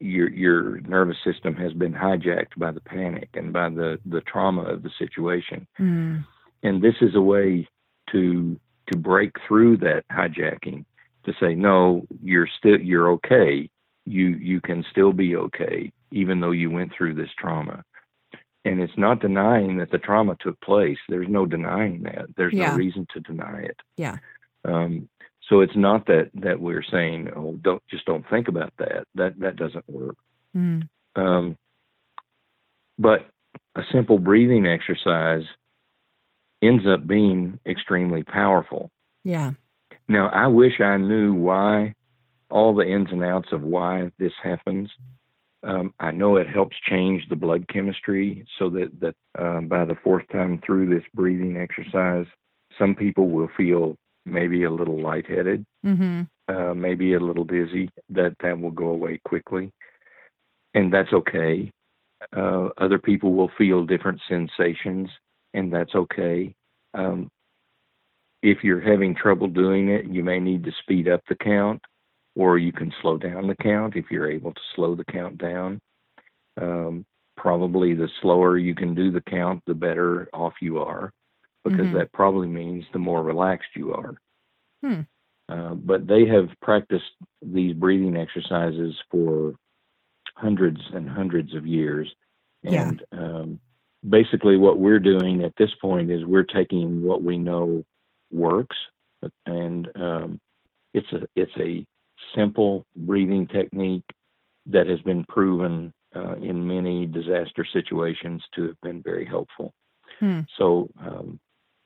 Your 0.00 0.28
your 0.30 0.80
nervous 0.80 1.18
system 1.22 1.54
has 1.56 1.72
been 1.74 1.92
hijacked 1.92 2.54
by 2.56 2.70
the 2.72 2.80
panic 2.80 3.28
and 3.34 3.52
by 3.52 3.68
the 3.68 3.98
the 4.06 4.22
trauma 4.22 4.62
of 4.62 4.82
the 4.82 4.90
situation 4.98 5.66
Mm. 5.78 6.24
and 6.62 6.82
this 6.82 6.96
is 7.00 7.14
a 7.14 7.20
way 7.34 7.66
to 8.12 8.58
to 8.90 8.98
break 8.98 9.32
through 9.46 9.76
that 9.78 10.04
hijacking 10.18 10.84
to 11.24 11.32
say 11.40 11.54
no 11.54 12.06
you're 12.22 12.48
still 12.58 12.78
you're 12.90 13.10
okay 13.16 13.68
you 14.04 14.26
you 14.50 14.60
can 14.60 14.84
still 14.90 15.12
be 15.24 15.34
okay 15.36 15.90
even 16.20 16.40
though 16.40 16.52
you 16.62 16.68
went 16.70 16.92
through 16.92 17.14
this 17.14 17.32
trauma 17.38 17.82
and 18.66 18.80
it's 18.80 18.96
not 18.98 19.20
denying 19.20 19.76
that 19.78 19.90
the 19.90 19.98
trauma 19.98 20.36
took 20.40 20.60
place 20.60 20.98
there's 21.08 21.28
no 21.28 21.46
denying 21.46 22.02
that 22.02 22.26
there's 22.36 22.52
Yeah. 22.52 22.70
no 22.70 22.76
reason 22.76 23.06
to 23.14 23.20
deny 23.20 23.60
it 23.62 23.78
Yeah. 23.96 24.16
um 24.64 25.08
so 25.48 25.60
it's 25.60 25.76
not 25.76 26.06
that 26.06 26.30
that 26.34 26.60
we're 26.60 26.82
saying 26.82 27.30
oh 27.36 27.52
don't 27.62 27.82
just 27.88 28.04
don't 28.04 28.28
think 28.28 28.48
about 28.48 28.72
that 28.78 29.04
that 29.14 29.38
that 29.38 29.56
doesn't 29.56 29.88
work 29.88 30.16
Mm. 30.54 30.88
um, 31.16 31.56
but 32.98 33.28
a 33.74 33.82
simple 33.92 34.18
breathing 34.18 34.66
exercise 34.66 35.44
ends 36.62 36.86
up 36.86 37.06
being 37.06 37.60
extremely 37.66 38.22
powerful. 38.22 38.90
yeah 39.24 39.52
Now, 40.08 40.28
I 40.30 40.46
wish 40.46 40.80
I 40.80 40.96
knew 40.96 41.34
why, 41.34 41.94
all 42.48 42.74
the 42.74 42.86
ins 42.88 43.10
and 43.12 43.22
outs 43.22 43.52
of 43.52 43.62
why 43.62 44.10
this 44.18 44.32
happens. 44.42 44.88
Um, 45.66 45.92
I 45.98 46.12
know 46.12 46.36
it 46.36 46.48
helps 46.48 46.76
change 46.88 47.28
the 47.28 47.36
blood 47.36 47.66
chemistry 47.68 48.46
so 48.58 48.70
that, 48.70 48.90
that 49.00 49.14
um, 49.38 49.68
by 49.68 49.84
the 49.84 49.96
fourth 50.02 50.24
time 50.30 50.60
through 50.64 50.88
this 50.88 51.04
breathing 51.12 51.56
exercise, 51.56 52.26
some 52.78 52.94
people 52.94 53.28
will 53.30 53.50
feel 53.56 53.96
maybe 54.24 54.64
a 54.64 54.70
little 54.70 55.00
lightheaded 55.00 55.64
mm-hmm. 55.86 56.22
uh, 56.54 56.74
maybe 56.74 57.14
a 57.14 57.20
little 57.20 57.44
dizzy, 57.44 57.88
that 58.10 58.34
that 58.42 58.58
will 58.58 58.70
go 58.70 58.88
away 58.88 59.20
quickly, 59.24 59.70
and 60.74 60.92
that's 60.92 61.12
okay. 61.12 61.70
Uh, 62.36 62.68
other 62.78 62.98
people 62.98 63.34
will 63.34 63.50
feel 63.56 63.84
different 63.84 64.20
sensations, 64.28 65.08
and 65.54 65.72
that's 65.72 65.94
okay. 65.94 66.54
Um, 66.94 67.28
if 68.42 68.58
you're 68.62 68.80
having 68.80 69.14
trouble 69.14 69.48
doing 69.48 69.88
it, 69.88 70.06
you 70.06 70.22
may 70.24 70.38
need 70.38 70.64
to 70.64 70.72
speed 70.82 71.08
up 71.08 71.20
the 71.28 71.36
count, 71.36 71.80
or 72.36 72.58
you 72.58 72.70
can 72.70 72.92
slow 73.00 73.16
down 73.16 73.46
the 73.48 73.56
count 73.56 73.96
if 73.96 74.04
you're 74.10 74.30
able 74.30 74.52
to 74.52 74.60
slow 74.74 74.94
the 74.94 75.04
count 75.06 75.38
down. 75.38 75.80
Um, 76.60 77.04
probably 77.36 77.94
the 77.94 78.08
slower 78.20 78.58
you 78.58 78.74
can 78.74 78.94
do 78.94 79.10
the 79.10 79.22
count, 79.22 79.62
the 79.66 79.74
better 79.74 80.28
off 80.32 80.54
you 80.60 80.78
are, 80.78 81.12
because 81.64 81.86
Mhm. 81.86 81.94
that 81.94 82.12
probably 82.12 82.48
means 82.48 82.84
the 82.92 82.98
more 82.98 83.22
relaxed 83.22 83.74
you 83.74 83.92
are. 83.94 84.14
Hmm. 84.82 85.00
Uh, 85.48 85.74
but 85.74 86.06
they 86.06 86.26
have 86.26 86.50
practiced 86.60 87.12
these 87.40 87.74
breathing 87.74 88.16
exercises 88.16 89.00
for 89.10 89.54
hundreds 90.34 90.80
and 90.92 91.08
hundreds 91.08 91.54
of 91.54 91.66
years. 91.66 92.14
Yeah. 92.62 92.88
And 92.88 93.04
um, 93.12 93.60
basically, 94.08 94.56
what 94.56 94.78
we're 94.78 94.98
doing 94.98 95.44
at 95.44 95.54
this 95.56 95.72
point 95.80 96.10
is 96.10 96.24
we're 96.24 96.42
taking 96.42 97.02
what 97.02 97.22
we 97.22 97.38
know 97.38 97.84
works, 98.32 98.76
and 99.46 99.88
um, 99.96 100.40
it's 100.94 101.12
a 101.12 101.28
it's 101.36 101.56
a 101.58 101.86
simple 102.34 102.84
breathing 102.96 103.46
technique 103.46 104.04
that 104.66 104.86
has 104.86 105.00
been 105.00 105.24
proven 105.28 105.92
uh, 106.14 106.36
in 106.36 106.66
many 106.66 107.06
disaster 107.06 107.66
situations 107.72 108.42
to 108.54 108.62
have 108.64 108.80
been 108.82 109.02
very 109.02 109.24
helpful. 109.24 109.72
Hmm. 110.20 110.40
So 110.58 110.88
um, 111.00 111.38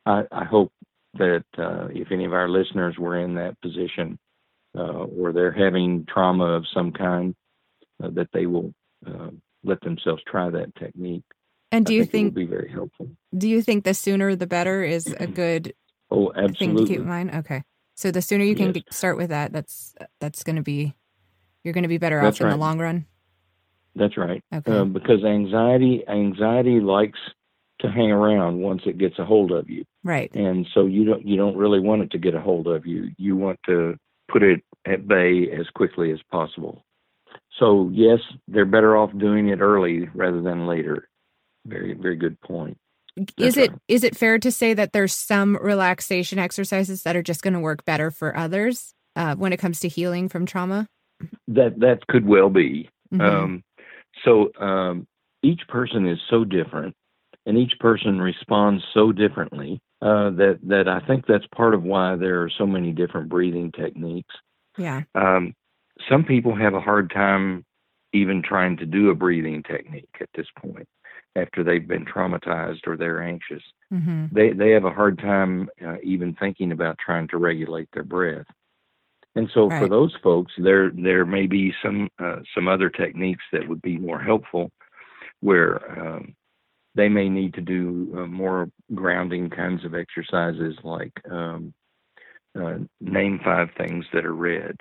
I, 0.06 0.22
I 0.30 0.44
hope 0.44 0.72
that 1.14 1.44
uh, 1.58 1.88
if 1.90 2.12
any 2.12 2.24
of 2.24 2.32
our 2.32 2.48
listeners 2.48 2.96
were 2.98 3.18
in 3.18 3.34
that 3.34 3.60
position, 3.60 4.18
uh, 4.78 5.04
or 5.18 5.32
they're 5.32 5.50
having 5.50 6.06
trauma 6.08 6.44
of 6.44 6.64
some 6.72 6.92
kind, 6.92 7.34
uh, 8.02 8.10
that 8.10 8.28
they 8.32 8.46
will 8.46 8.72
uh, 9.06 9.30
let 9.64 9.80
themselves 9.80 10.22
try 10.26 10.48
that 10.48 10.74
technique. 10.76 11.24
And 11.72 11.84
do 11.84 11.92
I 11.92 11.96
you 11.96 12.04
think, 12.04 12.34
think, 12.34 12.34
be 12.34 12.46
very 12.46 12.70
helpful? 12.70 13.10
do 13.36 13.48
you 13.48 13.62
think 13.62 13.84
the 13.84 13.94
sooner 13.94 14.34
the 14.36 14.46
better 14.46 14.82
is 14.82 15.06
a 15.18 15.26
good 15.26 15.74
Oh, 16.12 16.32
thing 16.58 16.76
to 16.76 16.86
keep 16.86 17.00
in 17.00 17.06
mind? 17.06 17.30
Okay. 17.32 17.62
So 18.00 18.10
the 18.10 18.22
sooner 18.22 18.44
you 18.44 18.54
can 18.54 18.68
Yes. 18.68 18.74
get, 18.76 18.94
start 18.94 19.18
with 19.18 19.28
that, 19.28 19.52
that's 19.52 19.94
that's 20.20 20.42
going 20.42 20.56
to 20.56 20.62
be 20.62 20.94
you're 21.62 21.74
going 21.74 21.82
to 21.82 21.88
be 21.88 21.98
better 21.98 22.18
That's 22.18 22.40
off 22.40 22.46
in 22.46 22.48
the 22.48 22.56
long 22.56 22.78
run. 22.78 23.04
That's 23.94 24.16
right. 24.16 24.42
Okay. 24.54 24.72
Um, 24.72 24.94
because 24.94 25.22
anxiety 25.22 26.02
anxiety 26.08 26.80
likes 26.80 27.18
to 27.80 27.90
hang 27.90 28.10
around 28.10 28.58
once 28.62 28.80
it 28.86 28.96
gets 28.96 29.18
a 29.18 29.24
hold 29.26 29.52
of 29.52 29.68
you, 29.68 29.84
right. 30.02 30.34
and 30.34 30.66
so 30.72 30.86
you 30.86 31.04
don't 31.04 31.26
you 31.26 31.36
don't 31.36 31.58
really 31.58 31.78
want 31.78 32.00
it 32.00 32.10
to 32.12 32.18
get 32.18 32.34
a 32.34 32.40
hold 32.40 32.66
of 32.68 32.86
you. 32.86 33.10
You 33.18 33.36
want 33.36 33.60
to 33.66 33.96
put 34.32 34.42
it 34.42 34.62
at 34.86 35.06
bay 35.06 35.50
as 35.52 35.68
quickly 35.74 36.10
as 36.10 36.20
possible. 36.30 36.82
So 37.58 37.90
yes, 37.92 38.20
they're 38.48 38.64
better 38.64 38.96
off 38.96 39.10
doing 39.18 39.48
it 39.48 39.60
early 39.60 40.08
rather 40.14 40.40
than 40.40 40.66
later. 40.66 41.06
Very 41.66 41.92
very 41.92 42.16
good 42.16 42.40
point. 42.40 42.78
Is 43.16 43.26
That's 43.36 43.56
it 43.56 43.70
right. 43.70 43.80
is 43.88 44.04
it 44.04 44.16
fair 44.16 44.38
to 44.38 44.50
say 44.50 44.74
that 44.74 44.92
there's 44.92 45.14
some 45.14 45.56
relaxation 45.60 46.38
exercises 46.38 47.02
that 47.02 47.16
are 47.16 47.22
just 47.22 47.42
going 47.42 47.54
to 47.54 47.60
work 47.60 47.84
better 47.84 48.10
for 48.10 48.36
others 48.36 48.94
uh, 49.16 49.34
when 49.34 49.52
it 49.52 49.58
comes 49.58 49.80
to 49.80 49.88
healing 49.88 50.28
from 50.28 50.46
trauma? 50.46 50.86
That 51.48 51.80
that 51.80 52.06
could 52.06 52.26
well 52.26 52.50
be. 52.50 52.88
Mhm. 53.12 53.20
Um, 53.20 53.64
so 54.24 54.52
um, 54.60 55.06
each 55.42 55.60
person 55.68 56.06
is 56.06 56.18
so 56.30 56.44
different, 56.44 56.94
and 57.46 57.58
each 57.58 57.72
person 57.80 58.20
responds 58.20 58.84
so 58.94 59.12
differently 59.12 59.80
uh, 60.02 60.30
that 60.30 60.60
that 60.62 60.88
I 60.88 61.00
think 61.06 61.26
that's 61.26 61.46
part 61.54 61.74
of 61.74 61.82
why 61.82 62.16
there 62.16 62.42
are 62.42 62.50
so 62.56 62.66
many 62.66 62.92
different 62.92 63.28
breathing 63.28 63.72
techniques. 63.72 64.34
yeah. 64.78 65.02
Um, 65.14 65.54
some 66.08 66.24
people 66.24 66.54
have 66.56 66.74
a 66.74 66.80
hard 66.80 67.10
time 67.10 67.64
even 68.12 68.42
trying 68.42 68.76
to 68.78 68.86
do 68.86 69.10
a 69.10 69.14
breathing 69.14 69.62
technique 69.62 70.08
at 70.20 70.28
this 70.34 70.46
point 70.58 70.88
after 71.36 71.62
they've 71.62 71.86
been 71.88 72.04
traumatized 72.04 72.86
or 72.86 72.96
they're 72.96 73.22
anxious. 73.22 73.62
hmm 73.90 74.26
They 74.32 74.52
they 74.52 74.70
have 74.70 74.84
a 74.84 74.90
hard 74.92 75.18
time 75.18 75.68
uh, 75.84 75.96
even 76.02 76.34
thinking 76.34 76.72
about 76.72 76.98
trying 76.98 77.28
to 77.28 77.38
regulate 77.38 77.88
their 77.92 78.04
breath. 78.04 78.46
And 79.36 79.48
so 79.54 79.72
for 79.78 79.88
those 79.88 80.14
folks, 80.22 80.52
there 80.58 80.90
there 80.90 81.24
may 81.24 81.46
be 81.46 81.72
some 81.82 82.08
uh, 82.18 82.40
some 82.54 82.68
other 82.68 82.90
techniques 82.90 83.44
that 83.52 83.66
would 83.68 83.82
be 83.82 83.96
more 83.98 84.20
helpful, 84.20 84.70
where 85.40 85.74
um, 86.00 86.34
they 86.94 87.08
may 87.08 87.28
need 87.28 87.54
to 87.54 87.60
do 87.60 88.14
uh, 88.18 88.26
more 88.26 88.68
grounding 88.94 89.50
kinds 89.50 89.84
of 89.84 89.94
exercises, 89.94 90.76
like 90.84 91.12
um, 91.30 91.72
uh, 92.60 92.78
name 93.00 93.40
five 93.44 93.68
things 93.76 94.04
that 94.12 94.24
are 94.26 94.34
red. 94.34 94.76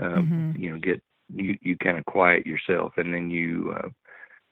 Um, 0.00 0.54
Mhm. 0.54 0.60
You 0.60 0.72
know, 0.72 0.78
get 0.78 1.02
you 1.34 1.56
you 1.62 1.76
kind 1.78 1.98
of 1.98 2.04
quiet 2.04 2.46
yourself, 2.46 2.92
and 2.98 3.12
then 3.12 3.30
you 3.30 3.74
uh, 3.76 3.88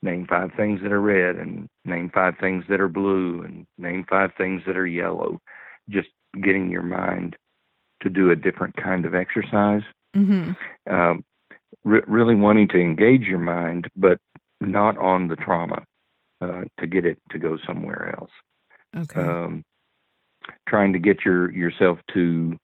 name 0.04 0.26
five 0.28 0.50
things 0.56 0.80
that 0.82 0.92
are 0.92 1.00
red, 1.00 1.36
and 1.36 1.68
name 1.84 2.10
five 2.14 2.34
things 2.40 2.64
that 2.68 2.80
are 2.80 2.88
blue, 2.88 3.42
and 3.42 3.66
name 3.78 4.04
five 4.08 4.30
things 4.38 4.62
that 4.66 4.76
are 4.76 4.86
yellow. 4.86 5.40
Just 5.88 6.08
getting 6.42 6.70
your 6.70 6.82
mind 6.82 7.36
to 8.02 8.10
do 8.10 8.30
a 8.30 8.36
different 8.36 8.76
kind 8.76 9.06
of 9.06 9.14
exercise 9.14 9.82
hmm 10.14 10.52
um, 10.88 11.24
re- 11.84 12.02
really 12.06 12.34
wanting 12.34 12.68
to 12.68 12.80
engage 12.80 13.22
your 13.22 13.38
mind, 13.38 13.88
but 13.96 14.18
not 14.60 14.98
on 14.98 15.28
the 15.28 15.36
trauma, 15.36 15.82
uh, 16.40 16.62
to 16.78 16.86
get 16.86 17.04
it 17.04 17.18
to 17.30 17.38
go 17.38 17.56
somewhere 17.66 18.14
else. 18.18 18.30
Okay. 18.96 19.20
Um, 19.20 19.64
trying 20.68 20.92
to 20.92 20.98
get 20.98 21.24
your 21.24 21.50
yourself 21.50 21.98
to 22.12 22.56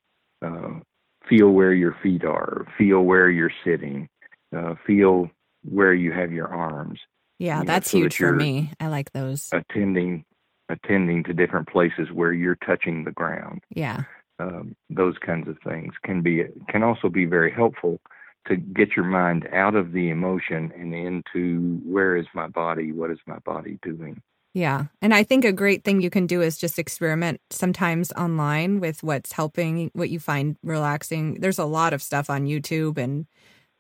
uh, 0.44 0.80
feel 1.28 1.50
where 1.50 1.72
your 1.72 1.96
feet 2.02 2.24
are, 2.24 2.66
feel 2.76 3.00
where 3.00 3.30
you're 3.30 3.52
sitting, 3.64 4.08
uh, 4.56 4.74
feel 4.86 5.30
where 5.64 5.94
you 5.94 6.12
have 6.12 6.32
your 6.32 6.48
arms, 6.48 7.00
yeah, 7.40 7.60
you 7.60 7.64
know, 7.64 7.66
that's 7.66 7.90
so 7.90 7.96
that 7.96 8.02
huge 8.02 8.16
for 8.16 8.32
me. 8.36 8.70
I 8.78 8.88
like 8.88 9.12
those. 9.12 9.48
attending 9.52 10.24
attending 10.68 11.24
to 11.24 11.32
different 11.32 11.68
places 11.68 12.12
where 12.12 12.32
you're 12.32 12.58
touching 12.64 13.02
the 13.02 13.10
ground. 13.10 13.60
yeah. 13.70 14.02
um, 14.38 14.76
those 14.88 15.16
kinds 15.18 15.48
of 15.48 15.56
things 15.66 15.92
can 16.04 16.22
be 16.22 16.44
can 16.68 16.82
also 16.82 17.08
be 17.08 17.24
very 17.24 17.50
helpful 17.50 17.98
to 18.46 18.56
get 18.56 18.96
your 18.96 19.04
mind 19.04 19.48
out 19.52 19.74
of 19.74 19.92
the 19.92 20.10
emotion 20.10 20.72
and 20.78 20.94
into 20.94 21.80
where 21.84 22.16
is 22.16 22.26
my 22.34 22.46
body 22.46 22.92
what 22.92 23.10
is 23.10 23.18
my 23.26 23.38
body 23.40 23.78
doing 23.82 24.22
Yeah. 24.54 24.86
And 25.00 25.14
I 25.14 25.22
think 25.22 25.44
a 25.44 25.52
great 25.52 25.84
thing 25.84 26.00
you 26.00 26.10
can 26.10 26.26
do 26.26 26.42
is 26.42 26.58
just 26.58 26.78
experiment 26.78 27.40
sometimes 27.50 28.10
online 28.12 28.80
with 28.80 29.02
what's 29.02 29.32
helping, 29.32 29.90
what 29.94 30.10
you 30.10 30.18
find 30.18 30.56
relaxing. 30.64 31.40
There's 31.40 31.58
a 31.60 31.64
lot 31.64 31.92
of 31.92 32.02
stuff 32.02 32.28
on 32.28 32.46
YouTube 32.46 32.98
and 32.98 33.26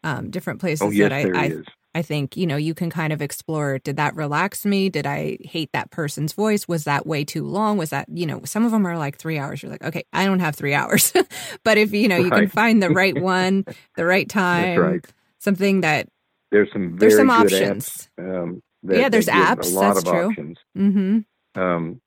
um, 0.04 0.30
different 0.30 0.60
places 0.60 0.82
oh 0.82 0.90
yes 0.90 1.10
that 1.10 1.36
I, 1.36 1.42
I, 1.42 1.46
is 1.46 1.66
I 1.94 2.02
think, 2.02 2.36
you 2.36 2.46
know, 2.46 2.56
you 2.56 2.74
can 2.74 2.90
kind 2.90 3.12
of 3.12 3.20
explore 3.20 3.78
did 3.80 3.96
that 3.96 4.14
relax 4.14 4.64
me? 4.64 4.88
Did 4.88 5.06
I 5.06 5.38
hate 5.42 5.70
that 5.72 5.90
person's 5.90 6.32
voice? 6.32 6.68
Was 6.68 6.84
that 6.84 7.06
way 7.06 7.24
too 7.24 7.44
long? 7.44 7.78
Was 7.78 7.90
that, 7.90 8.08
you 8.08 8.26
know, 8.26 8.40
some 8.44 8.64
of 8.64 8.70
them 8.70 8.86
are 8.86 8.96
like 8.96 9.18
three 9.18 9.38
hours. 9.38 9.62
You're 9.62 9.72
like, 9.72 9.84
okay, 9.84 10.04
I 10.12 10.24
don't 10.26 10.40
have 10.40 10.54
three 10.54 10.74
hours. 10.74 11.12
but 11.64 11.78
if, 11.78 11.92
you 11.92 12.08
know, 12.08 12.16
you 12.16 12.30
can 12.30 12.48
find 12.48 12.82
the 12.82 12.90
right 12.90 13.16
one, 13.20 13.64
the 13.96 14.04
right 14.04 14.28
time, 14.28 14.78
right 14.78 15.04
something 15.38 15.80
that 15.80 16.08
there's 16.52 16.68
some 16.72 16.98
very 16.98 17.10
there's 17.10 17.16
some 17.16 17.28
good 17.28 17.52
options. 17.52 18.10
apps 18.18 18.42
um, 18.42 18.62
Yeah, 18.82 19.08
there's 19.08 19.26
apps, 19.26 19.72
a 19.72 19.74
lot 19.74 19.94
that's 19.94 19.98
of 20.00 20.04
true. 20.04 20.28
options 20.28 20.58
Mm-hmm. 20.76 21.60
um, 21.60 22.00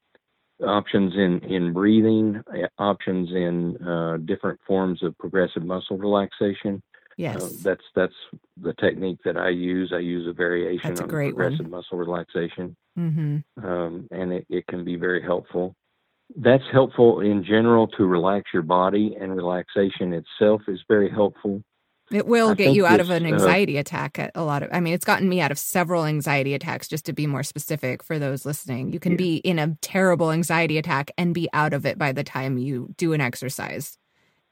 options 0.65 1.13
in 1.15 1.39
in 1.51 1.73
breathing 1.73 2.41
uh, 2.53 2.67
options 2.81 3.29
in 3.31 3.77
uh, 3.85 4.17
different 4.25 4.59
forms 4.65 5.03
of 5.03 5.17
progressive 5.17 5.63
muscle 5.63 5.97
relaxation 5.97 6.81
Yes. 7.17 7.43
Uh, 7.43 7.49
that's 7.61 7.83
that's 7.95 8.13
the 8.61 8.73
technique 8.73 9.19
that 9.25 9.37
I 9.37 9.49
use. 9.49 9.91
I 9.93 9.99
use 9.99 10.27
a 10.27 10.33
variation 10.33 10.89
That's 10.89 11.01
a 11.01 11.07
great 11.07 11.35
one. 11.35 11.45
progressive 11.45 11.69
muscle 11.69 11.97
relaxation, 11.97 12.75
mm-hmm. 12.97 13.65
um, 13.65 14.07
and 14.11 14.33
it, 14.33 14.45
it 14.49 14.67
can 14.67 14.83
be 14.83 14.95
very 14.95 15.21
helpful. 15.21 15.75
That's 16.35 16.63
helpful 16.71 17.19
in 17.19 17.43
general 17.43 17.87
to 17.89 18.05
relax 18.05 18.49
your 18.53 18.63
body, 18.63 19.15
and 19.19 19.35
relaxation 19.35 20.13
itself 20.13 20.61
is 20.67 20.79
very 20.87 21.09
helpful. 21.09 21.61
It 22.11 22.27
will 22.27 22.49
I 22.49 22.55
get 22.55 22.73
you 22.73 22.85
out 22.85 22.99
of 22.99 23.09
an 23.09 23.25
uh, 23.25 23.29
anxiety 23.29 23.77
attack 23.77 24.19
at 24.19 24.31
a 24.35 24.43
lot 24.43 24.61
of 24.63 24.69
I 24.71 24.79
mean 24.79 24.93
it's 24.93 25.05
gotten 25.05 25.29
me 25.29 25.41
out 25.41 25.51
of 25.51 25.59
several 25.59 26.05
anxiety 26.05 26.53
attacks 26.53 26.87
just 26.87 27.05
to 27.05 27.13
be 27.13 27.27
more 27.27 27.43
specific 27.43 28.03
for 28.03 28.19
those 28.19 28.45
listening. 28.45 28.91
You 28.91 28.99
can 28.99 29.13
Yeah. 29.13 29.17
be 29.17 29.35
in 29.37 29.57
a 29.57 29.77
terrible 29.81 30.31
anxiety 30.31 30.77
attack 30.77 31.11
and 31.17 31.33
be 31.33 31.49
out 31.53 31.73
of 31.73 31.85
it 31.85 31.97
by 31.97 32.11
the 32.11 32.23
time 32.23 32.57
you 32.57 32.93
do 32.97 33.13
an 33.13 33.21
exercise. 33.21 33.97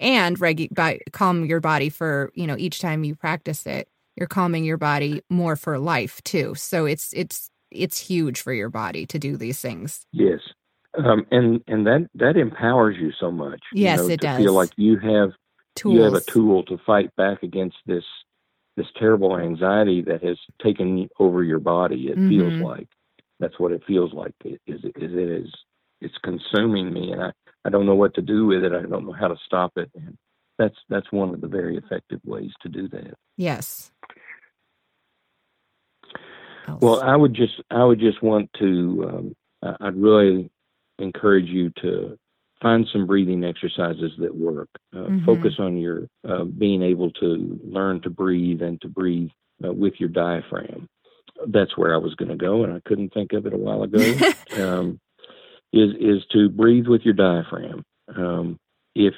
And 0.02 0.38
regu- 0.40 0.74
by 0.74 1.00
calm 1.14 1.46
your 1.46 1.60
body 1.62 1.90
for, 1.90 2.32
you 2.34 2.48
know, 2.48 2.58
each 2.58 2.80
time 2.82 3.04
you 3.04 3.16
practice 3.16 3.66
it, 3.66 3.88
you're 4.18 4.28
calming 4.28 4.66
your 4.66 4.78
body 4.78 5.22
more 5.30 5.56
for 5.56 5.78
life 5.80 6.22
too. 6.24 6.56
So 6.56 6.86
it's 6.86 7.14
it's 7.14 7.50
it's 7.70 7.98
huge 8.00 8.42
for 8.42 8.52
your 8.54 8.70
body 8.70 9.06
to 9.06 9.18
do 9.20 9.38
these 9.38 9.62
things. 9.62 10.06
Yes, 10.12 10.40
um, 10.98 11.26
and 11.32 11.62
and 11.68 11.86
that 11.88 12.10
that 12.16 12.36
empowers 12.36 12.98
you 13.00 13.12
so 13.20 13.32
much. 13.32 13.62
Yes, 13.74 14.00
you 14.00 14.04
know, 14.08 14.10
it 14.14 14.22
to 14.22 14.28
does. 14.28 14.38
feel 14.44 14.54
like 14.54 14.72
you 14.76 14.98
have 15.00 15.32
Tools. 15.76 15.96
you 15.96 16.02
have 16.02 16.16
a 16.16 16.22
tool 16.22 16.64
to 16.64 16.78
fight 16.86 17.16
back 17.16 17.44
against 17.44 17.78
this 17.86 18.04
this 18.76 18.88
terrible 18.98 19.38
anxiety 19.38 20.02
that 20.02 20.24
has 20.24 20.38
taken 20.64 21.08
over 21.20 21.44
your 21.44 21.60
body. 21.60 22.08
It 22.08 22.16
feels 22.28 22.54
Mhm. 22.54 22.62
like 22.64 22.88
that's 23.40 23.60
what 23.60 23.72
it 23.72 23.84
feels 23.86 24.14
like. 24.14 24.34
It 24.44 24.60
is 24.68 24.84
is 24.84 25.14
it 25.14 25.30
is 25.30 25.54
it's 26.02 26.18
consuming 26.24 26.92
me, 26.92 27.12
and 27.12 27.22
I 27.24 27.32
I 27.66 27.70
don't 27.70 27.86
know 27.86 27.96
what 27.96 28.14
to 28.16 28.22
do 28.22 28.48
with 28.48 28.64
it. 28.64 28.74
I 28.74 28.82
don't 28.82 29.06
know 29.06 29.16
how 29.18 29.28
to 29.28 29.38
stop 29.46 29.74
it. 29.78 29.92
And 29.96 30.18
that's 30.58 30.76
that's 30.90 31.12
one 31.12 31.34
of 31.34 31.42
the 31.42 31.48
very 31.48 31.78
effective 31.78 32.20
ways 32.26 32.52
to 32.62 32.70
do 32.70 32.88
that. 32.90 33.16
Yes. 33.38 33.92
Else. 36.68 36.82
Well, 36.82 37.02
I 37.02 37.16
would 37.16 37.34
just 37.34 37.54
I 37.70 37.84
would 37.84 38.00
just 38.00 38.22
want 38.22 38.50
to 38.60 39.34
um, 39.64 39.76
I'd 39.82 39.96
really 39.96 40.50
encourage 41.00 41.48
you 41.48 41.72
to 41.82 42.18
find 42.62 42.88
some 42.94 43.08
breathing 43.08 43.44
exercises 43.44 44.12
that 44.20 44.36
work. 44.36 44.70
Uh, 44.94 45.08
Mhm. 45.08 45.26
Focus 45.26 45.56
on 45.58 45.78
your 45.78 46.08
uh, 46.28 46.44
being 46.44 46.84
able 46.84 47.12
to 47.14 47.60
learn 47.64 48.02
to 48.02 48.10
breathe 48.10 48.62
and 48.62 48.80
to 48.82 48.88
breathe 48.88 49.32
uh, 49.66 49.74
with 49.74 50.00
your 50.00 50.10
diaphragm. 50.10 50.88
That's 51.48 51.76
where 51.76 51.94
I 51.94 51.98
was 51.98 52.14
going 52.16 52.30
to 52.30 52.36
go, 52.36 52.64
and 52.64 52.74
I 52.74 52.82
couldn't 52.86 53.14
think 53.14 53.34
of 53.34 53.48
it 53.48 53.54
a 53.54 53.58
while 53.58 53.82
ago. 53.82 54.00
um, 54.62 55.00
is 55.74 55.92
is 56.00 56.24
to 56.34 56.50
breathe 56.50 56.88
with 56.88 57.02
your 57.02 57.14
diaphragm. 57.14 57.84
Um, 58.16 58.58
if 58.96 59.14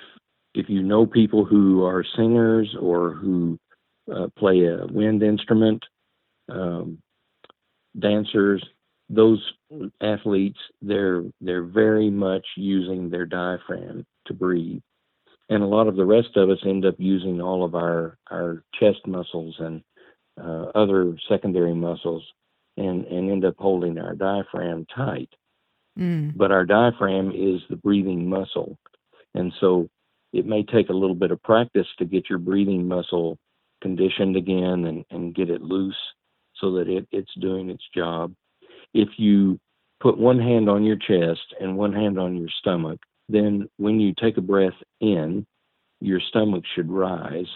if 0.54 0.70
you 0.70 0.84
know 0.84 1.06
people 1.06 1.46
who 1.46 1.84
are 1.84 2.06
singers 2.16 2.76
or 2.80 3.14
who 3.14 3.58
uh, 4.14 4.28
play 4.38 4.66
a 4.66 4.86
wind 4.86 5.24
instrument, 5.24 5.84
um, 6.50 7.00
dancers, 7.98 8.64
those 9.10 9.42
athletes, 10.02 10.60
they're 10.82 11.24
they're 11.42 11.64
very 11.64 12.10
much 12.10 12.46
using 12.56 13.10
their 13.10 13.26
diaphragm 13.26 14.06
to 14.28 14.34
breathe, 14.34 14.82
and 15.50 15.64
a 15.64 15.68
lot 15.68 15.88
of 15.88 15.96
the 15.96 16.06
rest 16.06 16.36
of 16.36 16.50
us 16.50 16.60
end 16.66 16.86
up 16.86 16.96
using 17.00 17.42
all 17.42 17.64
of 17.64 17.74
our 17.74 18.18
our 18.30 18.64
chest 18.80 19.08
muscles 19.08 19.56
and 19.60 19.82
uh, 20.40 20.66
other 20.76 21.18
secondary 21.28 21.74
muscles, 21.74 22.24
and 22.78 23.06
and 23.06 23.32
end 23.32 23.44
up 23.44 23.56
holding 23.58 23.98
our 23.98 24.14
diaphragm 24.14 24.86
tight 24.96 25.30
Mm, 25.98 26.36
but 26.36 26.52
our 26.52 26.66
diaphragm 26.66 27.30
is 27.32 27.62
the 27.70 27.76
breathing 27.76 28.28
muscle. 28.28 28.78
And 29.36 29.54
so 29.60 29.90
it 30.32 30.46
may 30.46 30.64
take 30.64 30.90
a 30.90 30.94
little 30.94 31.16
bit 31.16 31.32
of 31.32 31.42
practice 31.44 31.88
to 32.00 32.06
get 32.06 32.30
your 32.30 32.40
breathing 32.40 32.88
muscle 32.88 33.38
conditioned 33.82 34.36
again 34.36 34.86
and, 34.86 35.06
and 35.12 35.36
get 35.36 35.50
it 35.50 35.62
loose 35.62 35.96
so 36.60 36.72
that 36.74 36.88
it, 36.88 37.08
it's 37.12 37.34
doing 37.40 37.70
its 37.70 37.84
job. 37.96 38.34
If 38.94 39.10
you 39.18 39.60
put 40.00 40.18
one 40.18 40.40
hand 40.40 40.70
on 40.70 40.84
your 40.84 40.98
chest 40.98 41.42
and 41.60 41.78
one 41.78 41.94
hand 41.94 42.20
on 42.20 42.36
your 42.38 42.50
stomach, 42.60 43.00
then 43.30 43.70
when 43.78 44.00
you 44.00 44.14
take 44.20 44.38
a 44.38 44.42
breath 44.42 44.74
in, 45.00 45.46
your 46.00 46.20
stomach 46.20 46.64
should 46.76 46.92
rise. 46.92 47.48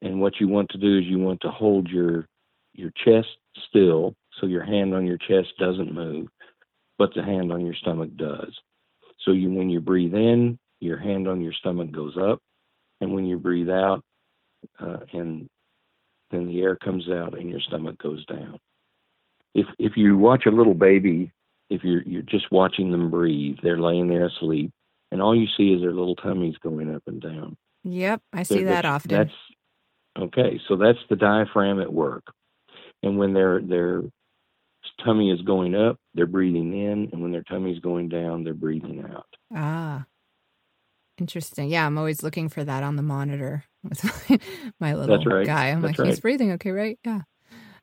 And 0.00 0.20
what 0.20 0.40
you 0.40 0.48
want 0.48 0.70
to 0.70 0.78
do 0.78 0.98
is 0.98 1.04
you 1.04 1.18
want 1.18 1.40
to 1.42 1.50
hold 1.50 1.88
your 1.88 2.26
your 2.74 2.92
chest 3.04 3.28
still 3.68 4.14
so 4.40 4.46
your 4.46 4.64
hand 4.64 4.94
on 4.94 5.04
your 5.04 5.18
chest 5.18 5.48
doesn't 5.58 5.92
move, 5.92 6.28
but 6.98 7.14
the 7.14 7.22
hand 7.22 7.52
on 7.52 7.64
your 7.64 7.74
stomach 7.74 8.10
does. 8.16 8.58
So 9.24 9.32
you 9.32 9.50
when 9.50 9.70
you 9.70 9.80
breathe 9.80 10.14
in, 10.14 10.58
your 10.80 10.98
hand 10.98 11.28
on 11.28 11.40
your 11.40 11.52
stomach 11.52 11.90
goes 11.90 12.16
up, 12.16 12.40
and 13.00 13.14
when 13.14 13.26
you 13.26 13.38
breathe 13.38 13.70
out, 13.70 14.02
uh, 14.80 14.98
and 15.12 15.48
then 16.30 16.46
the 16.46 16.60
air 16.60 16.76
comes 16.76 17.08
out 17.08 17.38
and 17.38 17.48
your 17.48 17.60
stomach 17.60 17.98
goes 17.98 18.24
down. 18.26 18.58
If 19.54 19.66
if 19.78 19.92
you 19.96 20.16
watch 20.16 20.46
a 20.46 20.50
little 20.50 20.74
baby, 20.74 21.32
if 21.70 21.82
you're 21.84 22.02
you're 22.02 22.22
just 22.22 22.50
watching 22.50 22.90
them 22.90 23.10
breathe, 23.10 23.56
they're 23.62 23.80
laying 23.80 24.08
there 24.08 24.26
asleep, 24.26 24.70
and 25.10 25.22
all 25.22 25.34
you 25.34 25.46
see 25.56 25.72
is 25.72 25.80
their 25.80 25.92
little 25.92 26.16
tummies 26.16 26.56
going 26.62 26.94
up 26.94 27.02
and 27.06 27.20
down. 27.20 27.56
Yep, 27.84 28.22
I 28.32 28.42
see 28.42 28.64
that 28.64 28.84
often. 28.84 29.10
That's 29.10 29.30
okay. 30.18 30.60
So 30.68 30.76
that's 30.76 30.98
the 31.08 31.16
diaphragm 31.16 31.80
at 31.80 31.92
work, 31.92 32.24
and 33.02 33.18
when 33.18 33.32
their 33.32 33.60
their 33.60 34.02
tummy 35.04 35.30
is 35.30 35.40
going 35.42 35.74
up, 35.74 35.98
they're 36.14 36.26
breathing 36.26 36.72
in, 36.72 37.08
and 37.12 37.22
when 37.22 37.32
their 37.32 37.42
tummy 37.44 37.72
is 37.72 37.78
going 37.80 38.08
down, 38.08 38.44
they're 38.44 38.54
breathing 38.54 39.04
out. 39.10 39.26
Ah, 39.54 40.04
interesting. 41.18 41.68
Yeah, 41.68 41.86
I'm 41.86 41.98
always 41.98 42.22
looking 42.22 42.48
for 42.48 42.64
that 42.64 42.82
on 42.82 42.96
the 42.96 43.02
monitor 43.02 43.64
with 43.82 44.04
my 44.80 44.94
little 44.94 45.18
right. 45.24 45.46
guy. 45.46 45.68
I'm 45.68 45.82
that's 45.82 45.92
like, 45.92 45.98
right. 45.98 46.08
he's 46.08 46.20
breathing 46.20 46.52
okay, 46.52 46.70
right? 46.70 46.98
Yeah. 47.04 47.22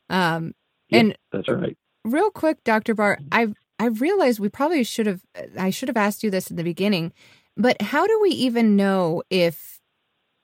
Um, 0.10 0.54
yeah, 0.90 1.00
and 1.00 1.18
that's 1.32 1.50
right. 1.50 1.78
Real 2.04 2.30
quick, 2.30 2.64
Dr. 2.64 2.94
Barr, 2.94 3.20
I've 3.32 3.56
I 3.80 3.88
realized 3.88 4.40
we 4.40 4.50
probably 4.50 4.84
should 4.84 5.08
have 5.08 5.22
I 5.58 5.70
should 5.70 5.90
have 5.90 5.98
asked 5.98 6.24
you 6.24 6.30
this 6.30 6.50
in 6.50 6.58
the 6.58 6.64
beginning, 6.64 7.14
but 7.58 7.82
how 7.82 8.08
do 8.08 8.20
we 8.22 8.30
even 8.30 8.76
know 8.76 9.24
if 9.30 9.82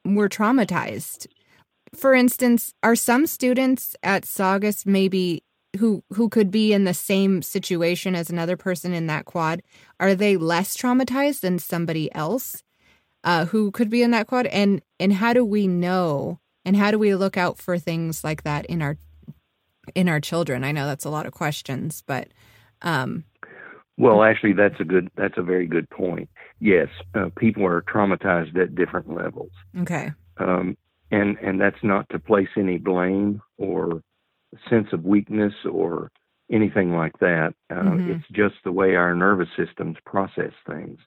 we're 0.03 0.29
traumatized? 0.29 1.27
For 1.95 2.13
instance, 2.13 2.73
are 2.83 2.95
some 2.95 3.27
students 3.27 3.95
at 4.01 4.25
Saugus 4.25 4.85
maybe 4.85 5.43
who 5.79 6.03
who 6.13 6.29
could 6.29 6.51
be 6.51 6.73
in 6.73 6.83
the 6.83 6.93
same 6.93 7.41
situation 7.41 8.15
as 8.15 8.29
another 8.29 8.57
person 8.57 8.93
in 8.93 9.07
that 9.07 9.25
quad, 9.25 9.61
are 9.99 10.15
they 10.15 10.37
less 10.37 10.75
traumatized 10.75 11.41
than 11.41 11.59
somebody 11.59 12.13
else 12.13 12.63
uh, 13.23 13.45
who 13.45 13.71
could 13.71 13.89
be 13.89 14.03
in 14.03 14.11
that 14.11 14.27
quad? 14.27 14.47
And 14.47 14.81
and 14.99 15.13
how 15.13 15.33
do 15.33 15.45
we 15.45 15.67
know? 15.67 16.39
And 16.63 16.75
how 16.75 16.91
do 16.91 16.99
we 16.99 17.15
look 17.15 17.37
out 17.37 17.57
for 17.57 17.79
things 17.79 18.23
like 18.23 18.43
that 18.43 18.65
in 18.67 18.81
our 18.81 18.97
in 19.95 20.07
our 20.07 20.19
children? 20.19 20.63
I 20.63 20.71
know 20.71 20.85
that's 20.85 21.05
a 21.05 21.09
lot 21.09 21.25
of 21.25 21.33
questions, 21.33 22.03
but 22.05 22.27
um, 22.81 23.23
well, 23.97 24.23
actually, 24.23 24.53
that's 24.53 24.79
a 24.79 24.83
good 24.83 25.11
that's 25.15 25.37
a 25.37 25.43
very 25.43 25.67
good 25.67 25.89
point. 25.89 26.29
Yes, 26.59 26.87
uh, 27.13 27.29
people 27.37 27.65
are 27.65 27.81
traumatized 27.81 28.57
at 28.57 28.75
different 28.75 29.13
levels. 29.13 29.51
Okay. 29.77 30.11
Um, 30.37 30.77
and 31.11 31.37
and 31.37 31.59
that's 31.61 31.83
not 31.83 32.09
to 32.09 32.19
place 32.19 32.47
any 32.57 32.77
blame 32.77 33.41
or 33.57 34.01
sense 34.69 34.87
of 34.93 35.03
weakness 35.03 35.53
or 35.69 36.11
anything 36.51 36.95
like 36.95 37.17
that. 37.19 37.53
Uh, 37.69 37.75
mm-hmm. 37.75 38.11
It's 38.11 38.27
just 38.31 38.55
the 38.63 38.71
way 38.71 38.95
our 38.95 39.15
nervous 39.15 39.49
systems 39.57 39.97
process 40.05 40.51
things, 40.67 40.99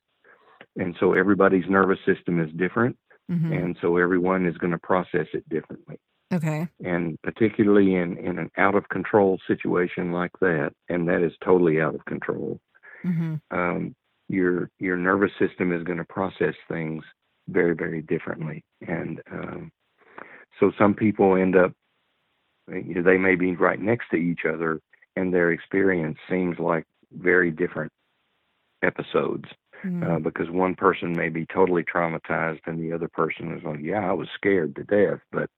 and 0.77 0.97
so 0.99 1.13
everybody's 1.13 1.69
nervous 1.69 1.99
system 2.07 2.41
is 2.41 2.51
different, 2.57 2.97
mm-hmm. 3.31 3.53
and 3.53 3.77
so 3.81 3.97
everyone 3.97 4.47
is 4.47 4.57
going 4.59 4.73
to 4.73 4.79
process 4.79 5.27
it 5.33 5.49
differently. 5.49 5.99
Okay. 6.33 6.67
And 6.83 7.21
particularly 7.23 7.95
in 7.95 8.17
in 8.19 8.39
an 8.39 8.51
out 8.57 8.75
of 8.75 8.89
control 8.89 9.39
situation 9.47 10.13
like 10.13 10.33
that, 10.41 10.73
and 10.89 11.09
that 11.09 11.23
is 11.23 11.33
totally 11.45 11.81
out 11.81 11.95
of 11.95 12.05
control. 12.07 12.59
Mm-hmm. 13.05 13.35
Um, 13.51 13.95
your 14.29 14.71
your 14.79 14.97
nervous 14.97 15.33
system 15.39 15.73
is 15.73 15.85
going 15.85 15.99
to 15.99 16.05
process 16.05 16.55
things 16.69 17.05
very 17.49 17.75
very 17.75 18.01
differently, 18.03 18.65
and 18.81 19.21
um, 19.31 19.71
so 20.61 20.73
some 20.79 20.95
people 20.95 21.37
end 21.37 21.57
up, 21.57 21.73
they 22.67 23.19
may 23.19 23.35
be 23.35 23.55
right 23.55 23.81
next 23.81 24.09
to 24.11 24.17
each 24.17 24.41
other, 24.47 24.81
and 25.17 25.33
their 25.33 25.53
experience 25.53 26.19
seems 26.29 26.59
like 26.59 26.85
very 27.13 27.51
different 27.51 27.93
episodes. 28.83 29.45
Mm-hmm. 29.85 30.03
Uh, 30.03 30.19
because 30.19 30.49
one 30.49 30.75
person 30.75 31.15
may 31.15 31.29
be 31.29 31.45
totally 31.53 31.83
traumatized, 31.83 32.61
and 32.65 32.81
the 32.81 32.95
other 32.95 33.09
person 33.09 33.53
is 33.53 33.63
like, 33.65 33.81
"Yeah, 33.83 34.09
I 34.09 34.15
was 34.15 34.29
scared 34.35 34.75
to 34.77 34.85
death, 34.85 35.21
but 35.31 35.51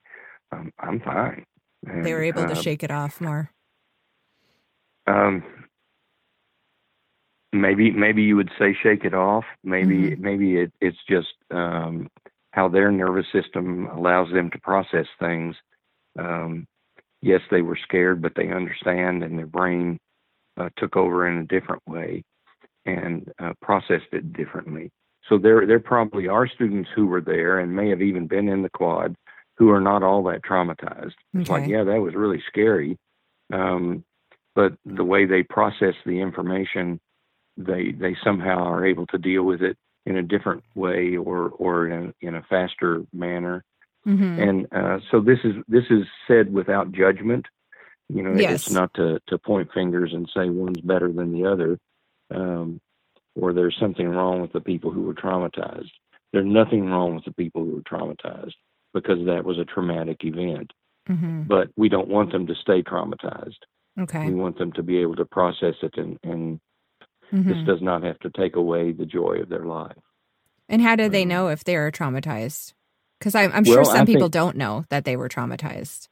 um, 0.50 0.72
I'm 0.80 0.98
fine." 0.98 1.44
And, 1.86 2.04
they 2.04 2.12
were 2.12 2.24
able 2.24 2.42
uh, 2.42 2.48
to 2.48 2.56
shake 2.56 2.82
it 2.82 2.90
off 2.90 3.20
more. 3.20 3.52
Um, 5.06 5.44
maybe 7.52 7.90
maybe 7.90 8.22
you 8.22 8.34
would 8.34 8.50
say 8.58 8.76
shake 8.82 9.04
it 9.04 9.14
off. 9.14 9.44
Maybe 9.62 10.10
mm-hmm. 10.10 10.22
maybe 10.22 10.56
it, 10.56 10.72
it's 10.80 10.98
just 11.08 11.28
um, 11.52 12.08
how 12.50 12.68
their 12.68 12.90
nervous 12.90 13.26
system 13.32 13.86
allows 13.94 14.32
them 14.32 14.50
to 14.50 14.58
process 14.58 15.06
things. 15.20 15.54
Um, 16.18 16.66
yes, 17.22 17.40
they 17.50 17.62
were 17.62 17.78
scared, 17.82 18.22
but 18.22 18.32
they 18.36 18.48
understand, 18.48 19.22
and 19.22 19.38
their 19.38 19.46
brain 19.46 19.98
uh, 20.56 20.68
took 20.76 20.96
over 20.96 21.28
in 21.28 21.38
a 21.38 21.44
different 21.44 21.82
way 21.86 22.22
and 22.84 23.30
uh, 23.38 23.52
processed 23.60 24.12
it 24.12 24.32
differently. 24.32 24.90
So 25.28 25.38
there, 25.38 25.66
there 25.66 25.80
probably 25.80 26.28
are 26.28 26.46
students 26.46 26.88
who 26.94 27.06
were 27.06 27.20
there 27.20 27.58
and 27.58 27.74
may 27.74 27.88
have 27.90 28.00
even 28.00 28.26
been 28.26 28.48
in 28.48 28.62
the 28.62 28.70
quad 28.70 29.16
who 29.58 29.70
are 29.70 29.80
not 29.80 30.02
all 30.02 30.22
that 30.24 30.42
traumatized. 30.44 31.14
Okay. 31.34 31.40
It's 31.40 31.50
like, 31.50 31.66
yeah, 31.66 31.84
that 31.84 32.00
was 32.00 32.14
really 32.14 32.42
scary, 32.46 32.96
um, 33.52 34.04
but 34.54 34.74
the 34.84 35.04
way 35.04 35.26
they 35.26 35.42
process 35.42 35.94
the 36.04 36.20
information, 36.20 37.00
they 37.56 37.92
they 37.92 38.16
somehow 38.22 38.64
are 38.64 38.84
able 38.84 39.06
to 39.06 39.18
deal 39.18 39.42
with 39.42 39.62
it 39.62 39.76
in 40.04 40.18
a 40.18 40.22
different 40.22 40.62
way 40.74 41.16
or 41.16 41.48
or 41.48 41.88
in 41.88 42.06
a, 42.06 42.26
in 42.26 42.34
a 42.34 42.42
faster 42.48 43.02
manner. 43.12 43.64
Mm-hmm. 44.06 44.40
And 44.40 44.66
uh, 44.72 44.98
so 45.10 45.20
this 45.20 45.38
is 45.44 45.54
this 45.68 45.84
is 45.90 46.04
said 46.28 46.52
without 46.52 46.92
judgment. 46.92 47.46
You 48.08 48.22
know, 48.22 48.34
yes. 48.38 48.66
it's 48.66 48.70
not 48.70 48.94
to 48.94 49.20
to 49.28 49.38
point 49.38 49.70
fingers 49.74 50.12
and 50.12 50.30
say 50.34 50.48
one's 50.48 50.80
better 50.80 51.10
than 51.12 51.32
the 51.32 51.44
other, 51.44 51.78
um, 52.34 52.80
or 53.34 53.52
there's 53.52 53.76
something 53.80 54.08
wrong 54.08 54.40
with 54.40 54.52
the 54.52 54.60
people 54.60 54.92
who 54.92 55.02
were 55.02 55.14
traumatized. 55.14 55.90
There's 56.32 56.46
nothing 56.46 56.86
wrong 56.86 57.14
with 57.14 57.24
the 57.24 57.32
people 57.32 57.64
who 57.64 57.74
were 57.76 57.82
traumatized 57.82 58.54
because 58.94 59.26
that 59.26 59.44
was 59.44 59.58
a 59.58 59.64
traumatic 59.64 60.18
event. 60.22 60.72
Mm-hmm. 61.08 61.42
But 61.42 61.68
we 61.76 61.88
don't 61.88 62.08
want 62.08 62.32
them 62.32 62.46
to 62.46 62.54
stay 62.54 62.82
traumatized. 62.82 63.58
Okay. 63.98 64.26
We 64.26 64.34
want 64.34 64.58
them 64.58 64.72
to 64.72 64.82
be 64.82 64.98
able 64.98 65.16
to 65.16 65.24
process 65.24 65.74
it 65.82 65.96
and, 65.96 66.18
and 66.22 66.60
Mm-hmm. 67.32 67.48
This 67.48 67.66
does 67.66 67.82
not 67.82 68.02
have 68.02 68.18
to 68.20 68.30
take 68.30 68.56
away 68.56 68.92
the 68.92 69.06
joy 69.06 69.38
of 69.42 69.48
their 69.48 69.64
life. 69.64 69.96
And 70.68 70.82
how 70.82 70.96
do 70.96 71.08
they 71.08 71.22
um, 71.22 71.28
know 71.28 71.48
if 71.48 71.64
they 71.64 71.76
are 71.76 71.90
traumatized? 71.90 72.72
Because 73.18 73.34
I'm, 73.34 73.52
I'm 73.52 73.64
sure 73.64 73.84
some 73.84 74.02
I 74.02 74.04
people 74.04 74.22
think, 74.22 74.32
don't 74.32 74.56
know 74.56 74.84
that 74.90 75.04
they 75.04 75.16
were 75.16 75.28
traumatized. 75.28 76.08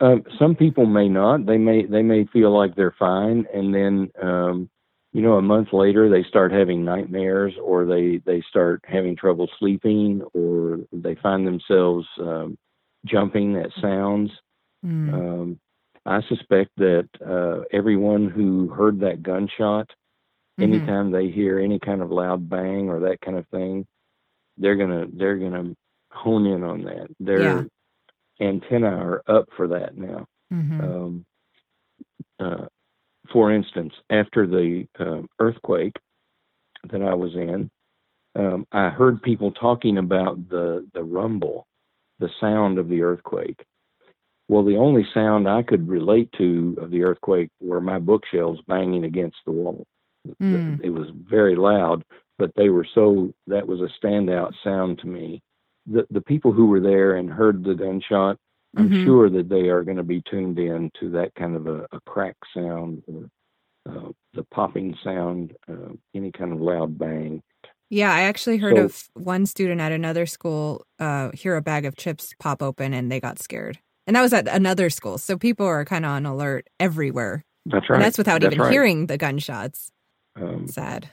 Uh, 0.00 0.16
some 0.38 0.54
people 0.54 0.86
may 0.86 1.08
not. 1.08 1.46
They 1.46 1.58
may 1.58 1.86
they 1.86 2.02
may 2.02 2.26
feel 2.32 2.56
like 2.56 2.74
they're 2.74 2.94
fine, 2.98 3.46
and 3.52 3.74
then 3.74 4.10
um, 4.22 4.70
you 5.12 5.22
know 5.22 5.34
a 5.34 5.42
month 5.42 5.68
later 5.72 6.08
they 6.08 6.22
start 6.28 6.52
having 6.52 6.84
nightmares, 6.84 7.54
or 7.62 7.86
they 7.86 8.20
they 8.24 8.42
start 8.48 8.82
having 8.86 9.16
trouble 9.16 9.48
sleeping, 9.58 10.22
or 10.34 10.80
they 10.92 11.14
find 11.16 11.46
themselves 11.46 12.06
um, 12.20 12.58
jumping 13.04 13.56
at 13.56 13.70
sounds. 13.80 14.30
Mm. 14.84 15.12
Um, 15.12 15.60
I 16.04 16.20
suspect 16.28 16.70
that 16.76 17.08
uh, 17.26 17.64
everyone 17.76 18.28
who 18.28 18.68
heard 18.68 19.00
that 19.00 19.22
gunshot 19.22 19.90
Mm-hmm. 20.58 20.72
Anytime 20.72 21.10
they 21.10 21.28
hear 21.28 21.58
any 21.58 21.78
kind 21.78 22.00
of 22.00 22.10
loud 22.10 22.48
bang 22.48 22.88
or 22.88 23.00
that 23.00 23.20
kind 23.20 23.36
of 23.36 23.46
thing, 23.48 23.86
they're 24.56 24.76
gonna 24.76 25.06
they're 25.12 25.36
gonna 25.36 25.74
hone 26.16 26.46
in 26.46 26.62
on 26.62 26.82
that. 26.84 27.08
Their 27.20 27.42
yeah. 27.42 27.62
antenna 28.40 28.88
are 28.88 29.22
up 29.26 29.48
for 29.56 29.68
that 29.68 29.96
now. 29.96 30.26
Mm-hmm. 30.52 30.80
Um, 30.80 31.26
uh, 32.38 32.66
for 33.32 33.52
instance, 33.52 33.92
after 34.10 34.46
the 34.46 34.86
uh, 34.98 35.22
earthquake 35.40 35.96
that 36.90 37.02
I 37.02 37.14
was 37.14 37.34
in, 37.34 37.70
um, 38.36 38.66
I 38.72 38.90
heard 38.90 39.22
people 39.22 39.50
talking 39.52 39.98
about 39.98 40.48
the 40.48 40.86
the 40.92 41.02
rumble, 41.02 41.66
the 42.18 42.30
sound 42.40 42.78
of 42.78 42.88
the 42.88 43.02
earthquake. 43.02 43.64
Well, 44.48 44.64
the 44.64 44.76
only 44.76 45.04
sound 45.12 45.48
I 45.48 45.62
could 45.62 45.88
relate 45.88 46.30
to 46.38 46.76
of 46.80 46.90
the 46.90 47.02
earthquake 47.02 47.48
were 47.60 47.80
my 47.80 47.98
bookshelves 47.98 48.60
banging 48.68 49.04
against 49.04 49.38
the 49.44 49.52
wall. 49.52 49.84
Mm. 50.40 50.80
It 50.84 50.90
was 50.90 51.08
very 51.28 51.56
loud, 51.56 52.04
but 52.38 52.52
they 52.56 52.68
were 52.68 52.86
so 52.94 53.32
that 53.46 53.66
was 53.66 53.80
a 53.80 54.06
standout 54.06 54.52
sound 54.62 54.98
to 55.00 55.06
me. 55.06 55.40
The 55.86 56.06
the 56.10 56.20
people 56.20 56.52
who 56.52 56.66
were 56.66 56.80
there 56.80 57.16
and 57.16 57.30
heard 57.30 57.64
the 57.64 57.74
gunshot, 57.74 58.36
I'm 58.76 58.90
mm-hmm. 58.90 59.04
sure 59.04 59.30
that 59.30 59.48
they 59.48 59.68
are 59.68 59.82
going 59.82 59.96
to 59.96 60.02
be 60.02 60.22
tuned 60.28 60.58
in 60.58 60.90
to 61.00 61.10
that 61.10 61.34
kind 61.34 61.56
of 61.56 61.66
a, 61.66 61.86
a 61.92 62.00
crack 62.06 62.36
sound 62.54 63.02
or 63.06 63.28
uh, 63.88 64.10
the 64.34 64.44
popping 64.52 64.96
sound, 65.04 65.54
uh, 65.68 65.92
any 66.14 66.32
kind 66.32 66.52
of 66.52 66.60
loud 66.60 66.98
bang. 66.98 67.42
Yeah, 67.88 68.12
I 68.12 68.22
actually 68.22 68.58
heard 68.58 68.76
So- 68.76 68.84
of 68.84 69.08
one 69.14 69.46
student 69.46 69.80
at 69.80 69.92
another 69.92 70.26
school 70.26 70.84
uh, 70.98 71.30
hear 71.32 71.56
a 71.56 71.62
bag 71.62 71.84
of 71.84 71.96
chips 71.96 72.34
pop 72.38 72.62
open 72.62 72.92
and 72.92 73.10
they 73.10 73.20
got 73.20 73.38
scared. 73.38 73.78
And 74.06 74.14
that 74.14 74.22
was 74.22 74.32
at 74.32 74.46
another 74.48 74.90
school. 74.90 75.18
So 75.18 75.36
people 75.36 75.66
are 75.66 75.84
kind 75.84 76.04
of 76.04 76.12
on 76.12 76.26
alert 76.26 76.68
everywhere. 76.78 77.44
That's 77.64 77.88
right. 77.90 77.96
And 77.96 78.04
that's 78.04 78.18
without 78.18 78.40
That's 78.40 78.54
even 78.54 78.64
right. 78.64 78.72
hearing 78.72 79.06
the 79.06 79.18
gunshots. 79.18 79.90
Um, 80.36 80.68
Sad. 80.68 81.10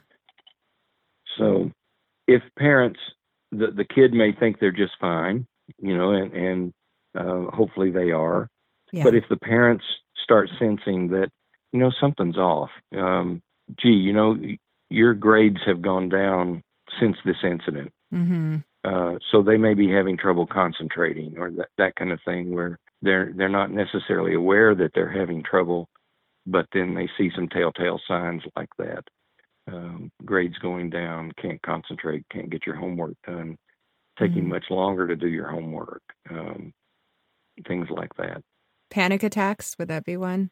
So, 1.37 1.71
if 2.27 2.43
parents, 2.59 2.99
the 3.53 3.67
the 3.71 3.85
kid 3.85 4.13
may 4.13 4.31
think 4.31 4.59
they're 4.59 4.71
just 4.71 4.93
fine, 4.99 5.45
you 5.79 5.97
know, 5.97 6.11
and 6.11 6.33
and 6.33 6.73
uh, 7.17 7.51
hopefully 7.51 7.91
they 7.91 8.11
are. 8.11 8.49
Yeah. 8.91 9.03
But 9.03 9.15
if 9.15 9.23
the 9.29 9.37
parents 9.37 9.83
start 10.23 10.49
sensing 10.59 11.09
that, 11.09 11.29
you 11.71 11.79
know, 11.79 11.91
something's 11.99 12.37
off, 12.37 12.69
um, 12.95 13.41
gee, 13.79 13.89
you 13.89 14.13
know, 14.13 14.37
your 14.89 15.13
grades 15.13 15.59
have 15.65 15.81
gone 15.81 16.09
down 16.09 16.61
since 16.99 17.17
this 17.25 17.37
incident. 17.43 17.91
hmm 18.11 18.57
Uh, 18.83 19.17
so 19.31 19.41
they 19.41 19.57
may 19.57 19.73
be 19.73 19.89
having 19.89 20.17
trouble 20.17 20.45
concentrating 20.45 21.37
or 21.37 21.49
that, 21.51 21.69
that 21.77 21.95
kind 21.95 22.11
of 22.11 22.19
thing 22.25 22.53
where 22.53 22.77
they're 23.01 23.31
they're 23.35 23.49
not 23.49 23.71
necessarily 23.71 24.33
aware 24.33 24.75
that 24.75 24.91
they're 24.93 25.19
having 25.21 25.41
trouble, 25.43 25.87
but 26.45 26.65
then 26.73 26.93
they 26.93 27.09
see 27.17 27.29
some 27.35 27.47
telltale 27.47 27.99
signs 28.07 28.43
like 28.55 28.69
that. 28.77 29.03
Um, 29.67 30.11
grades 30.25 30.57
going 30.57 30.89
down, 30.89 31.31
can't 31.41 31.61
concentrate, 31.61 32.25
can't 32.29 32.49
get 32.49 32.65
your 32.65 32.75
homework 32.75 33.15
done, 33.25 33.57
taking 34.19 34.43
Mhm. 34.43 34.49
much 34.49 34.69
longer 34.69 35.07
to 35.07 35.15
do 35.15 35.27
your 35.27 35.47
homework, 35.49 36.01
um, 36.29 36.73
things 37.67 37.89
like 37.89 38.13
that. 38.15 38.43
Panic 38.89 39.23
attacks, 39.23 39.77
would 39.79 39.87
that 39.87 40.03
be 40.03 40.17
one? 40.17 40.51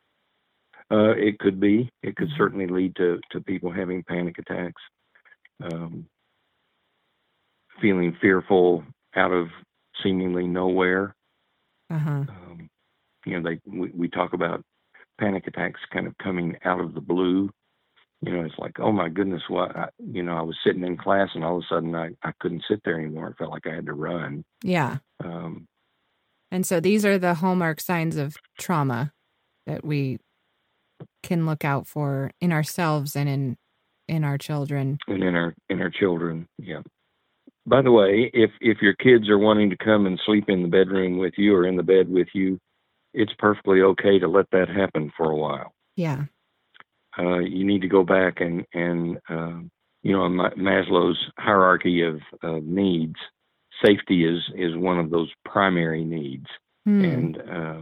Uh, 0.90 1.12
it 1.18 1.40
could 1.40 1.60
be. 1.60 1.90
It 2.04 2.16
could 2.16 2.30
Mhm. 2.30 2.38
certainly 2.38 2.68
lead 2.68 2.96
to, 2.98 3.20
to 3.32 3.42
people 3.42 3.72
having 3.72 4.04
panic 4.04 4.38
attacks, 4.40 4.82
um, 5.62 6.10
feeling 7.82 8.14
fearful 8.22 8.84
out 9.16 9.32
of 9.32 9.50
seemingly 10.04 10.48
nowhere. 10.48 11.16
Uh 11.90 12.00
huh. 12.00 12.26
Um, 12.30 12.70
you 13.26 13.40
know, 13.40 13.50
they 13.50 13.60
we, 13.66 13.90
we 13.92 14.10
talk 14.10 14.34
about 14.34 14.64
panic 15.20 15.48
attacks 15.48 15.80
kind 15.92 16.08
of 16.08 16.18
coming 16.18 16.58
out 16.66 16.80
of 16.80 16.94
the 16.94 17.02
blue. 17.02 17.50
You 18.24 18.34
know, 18.34 18.44
it's 18.46 18.58
like, 18.60 18.80
oh 18.80 18.92
my 18.92 19.10
goodness, 19.10 19.42
what? 19.48 19.76
I, 19.76 19.90
you 20.00 20.22
know, 20.22 20.38
I 20.38 20.42
was 20.42 20.56
sitting 20.64 20.84
in 20.84 20.96
class 20.98 21.30
and 21.34 21.44
all 21.44 21.58
of 21.58 21.64
a 21.64 21.74
sudden 21.74 21.96
I, 21.96 22.12
I 22.24 22.32
couldn't 22.40 22.64
sit 22.70 22.80
there 22.86 23.00
anymore. 23.00 23.34
I 23.34 23.38
felt 23.38 23.52
like 23.52 23.66
I 23.66 23.74
had 23.74 23.88
to 23.88 23.94
run. 23.94 24.44
Yeah. 24.64 24.98
Um, 25.24 25.66
And 26.52 26.66
so 26.66 26.80
these 26.80 27.04
are 27.06 27.18
the 27.18 27.36
hallmark 27.36 27.82
signs 27.82 28.18
of 28.18 28.36
trauma 28.60 29.12
that 29.66 29.84
we 29.84 30.20
can 31.24 31.46
look 31.48 31.66
out 31.66 31.88
for 31.88 32.30
in 32.40 32.52
ourselves 32.52 33.16
and 33.16 33.28
in 33.30 33.58
in 34.08 34.24
our 34.24 34.38
children. 34.38 34.98
and 35.08 35.24
in 35.24 35.36
our 35.36 35.56
in 35.70 35.82
our 35.82 35.90
children. 35.90 36.48
Yeah. 36.60 36.82
By 37.66 37.82
the 37.82 37.92
way, 37.92 38.30
if 38.34 38.52
if 38.60 38.82
your 38.82 38.94
kids 38.94 39.30
are 39.30 39.38
wanting 39.40 39.70
to 39.72 39.78
come 39.78 40.06
and 40.06 40.20
sleep 40.26 40.46
in 40.48 40.62
the 40.62 40.68
bedroom 40.68 41.18
with 41.18 41.34
you 41.38 41.56
or 41.56 41.66
in 41.66 41.76
the 41.78 41.84
bed 41.84 42.10
with 42.10 42.28
you, 42.34 42.60
it's 43.14 43.34
perfectly 43.40 43.82
okay 43.82 44.20
to 44.20 44.28
let 44.28 44.46
that 44.52 44.68
happen 44.70 45.12
for 45.18 45.32
a 45.32 45.36
while. 45.36 45.74
Yeah. 45.96 46.26
Uh, 47.18 47.40
you 47.40 47.66
need 47.66 47.82
to 47.82 47.88
go 47.88 48.04
back 48.04 48.42
and 48.42 48.66
and 48.74 49.18
uh, 49.30 49.60
you 50.04 50.14
know 50.14 50.30
Maslow's 50.58 51.20
hierarchy 51.38 52.02
of, 52.04 52.22
of 52.44 52.64
needs, 52.64 53.18
safety 53.84 54.26
is 54.26 54.42
is 54.56 54.76
one 54.76 55.00
of 55.00 55.10
those 55.10 55.30
primary 55.46 56.04
needs, 56.06 56.48
Hmm. 56.86 57.06
and 57.06 57.38
uh, 57.38 57.82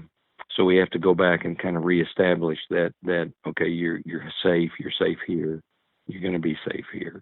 so 0.56 0.66
we 0.66 0.76
have 0.78 0.90
to 0.90 1.00
go 1.00 1.14
back 1.14 1.46
and 1.46 1.58
kind 1.58 1.78
of 1.78 1.86
reestablish 1.86 2.60
that 2.70 2.94
that 3.04 3.32
okay 3.48 3.68
you're 3.70 4.02
you're 4.06 4.30
safe 4.44 4.72
you're 4.80 4.92
safe 5.00 5.20
here 5.26 5.62
you're 6.08 6.22
going 6.22 6.34
to 6.34 6.40
be 6.40 6.58
safe 6.70 6.86
here. 6.92 7.22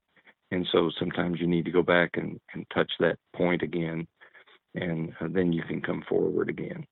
And 0.49 0.65
so 0.71 0.89
sometimes 0.97 1.39
you 1.41 1.47
need 1.47 1.65
to 1.65 1.71
go 1.71 1.83
back 1.83 2.11
and 2.15 2.39
and 2.53 2.65
touch 2.73 2.91
that 2.99 3.17
point 3.35 3.61
again 3.61 4.07
and 4.75 5.13
uh, 5.21 5.27
then 5.29 5.51
you 5.53 5.63
can 5.63 5.81
come 5.81 6.03
forward 6.07 6.49
again. 6.49 6.85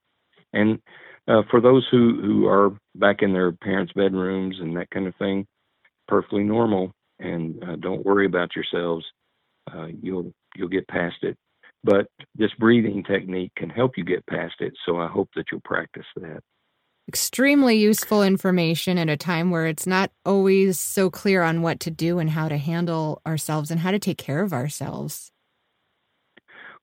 And 0.53 0.79
uh, 1.27 1.41
for 1.49 1.61
those 1.61 1.87
who 1.91 2.21
who 2.21 2.47
are 2.47 2.71
back 2.95 3.21
in 3.21 3.33
their 3.33 3.51
parents 3.51 3.93
bedrooms 3.93 4.57
and 4.59 4.75
that 4.77 4.89
kind 4.89 5.07
of 5.07 5.15
thing 5.15 5.45
perfectly 6.07 6.43
normal 6.43 6.91
and 7.19 7.63
uh, 7.63 7.75
don't 7.77 8.05
worry 8.05 8.25
about 8.25 8.55
yourselves 8.55 9.05
uh, 9.73 9.87
you'll 10.01 10.31
you'll 10.55 10.69
get 10.69 10.87
past 10.87 11.17
it 11.23 11.35
but 11.85 12.07
this 12.33 12.49
breathing 12.57 13.03
technique 13.03 13.51
can 13.55 13.69
help 13.69 13.91
you 13.95 14.03
get 14.03 14.25
past 14.25 14.55
it. 14.59 14.73
So 14.87 14.97
I 14.97 15.07
hope 15.07 15.29
that 15.35 15.45
you'll 15.51 15.61
practice 15.63 16.05
that. 16.15 16.41
Extremely 17.07 17.77
useful 17.77 18.23
information 18.23 18.97
at 18.97 19.07
a 19.07 19.15
time 19.15 19.51
where 19.51 19.67
it's 19.67 19.85
not 19.85 20.09
always 20.25 20.79
so 20.79 21.11
clear 21.11 21.43
on 21.43 21.61
what 21.61 21.79
to 21.81 21.91
do 21.91 22.17
and 22.17 22.31
how 22.31 22.49
to 22.49 22.57
handle 22.57 23.21
ourselves 23.27 23.69
and 23.69 23.81
how 23.81 23.91
to 23.91 23.99
take 23.99 24.17
care 24.17 24.41
of 24.41 24.51
ourselves. 24.51 25.31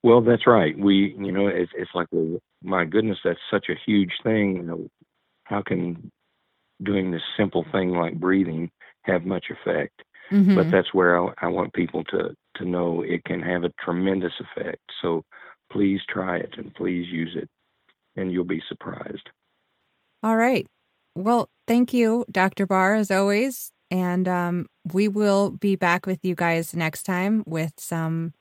Well, 0.05 0.21
that's 0.21 0.47
right. 0.47 0.79
We, 0.79 1.17
you 1.19 1.33
know, 1.33 1.49
it's, 1.49 1.73
it's 1.77 1.91
like, 1.95 2.07
well, 2.13 2.39
my 2.63 2.85
goodness, 2.85 3.19
that's 3.25 3.41
such 3.51 3.67
a 3.69 3.75
huge 3.87 4.13
thing. 4.23 4.57
You 4.57 4.63
know, 4.63 4.89
how 5.45 5.63
can 5.63 6.11
doing 6.83 7.11
this 7.11 7.23
simple 7.37 7.65
thing 7.73 7.91
like 7.91 8.19
breathing 8.21 8.71
have 9.03 9.25
much 9.25 9.47
effect? 9.51 10.03
Mhm. 10.31 10.55
But 10.55 10.71
that's 10.71 10.95
where 10.95 11.19
I, 11.21 11.33
I 11.43 11.47
want 11.49 11.73
people 11.75 12.05
to 12.05 12.35
to 12.57 12.65
know 12.65 13.03
it 13.03 13.25
can 13.25 13.41
have 13.43 13.65
a 13.65 13.73
tremendous 13.81 14.35
effect. 14.41 14.81
So 15.01 15.25
please 15.71 16.01
try 16.09 16.37
it 16.39 16.55
and 16.59 16.75
please 16.75 17.09
use 17.11 17.35
it, 17.37 17.49
and 18.17 18.33
you'll 18.33 18.45
be 18.45 18.63
surprised. 18.69 19.29
All 20.23 20.37
right. 20.37 20.67
Well, 21.15 21.49
thank 21.67 21.93
you, 21.93 22.25
Dr. 22.31 22.67
Barr, 22.67 22.95
as 22.95 23.11
always. 23.11 23.73
And 23.91 24.27
um, 24.27 24.67
we 24.93 25.09
will 25.09 25.51
be 25.51 25.77
back 25.77 26.07
with 26.07 26.25
you 26.25 26.35
guys 26.35 26.75
next 26.75 27.03
time 27.03 27.43
with 27.47 27.73
some, 27.79 28.33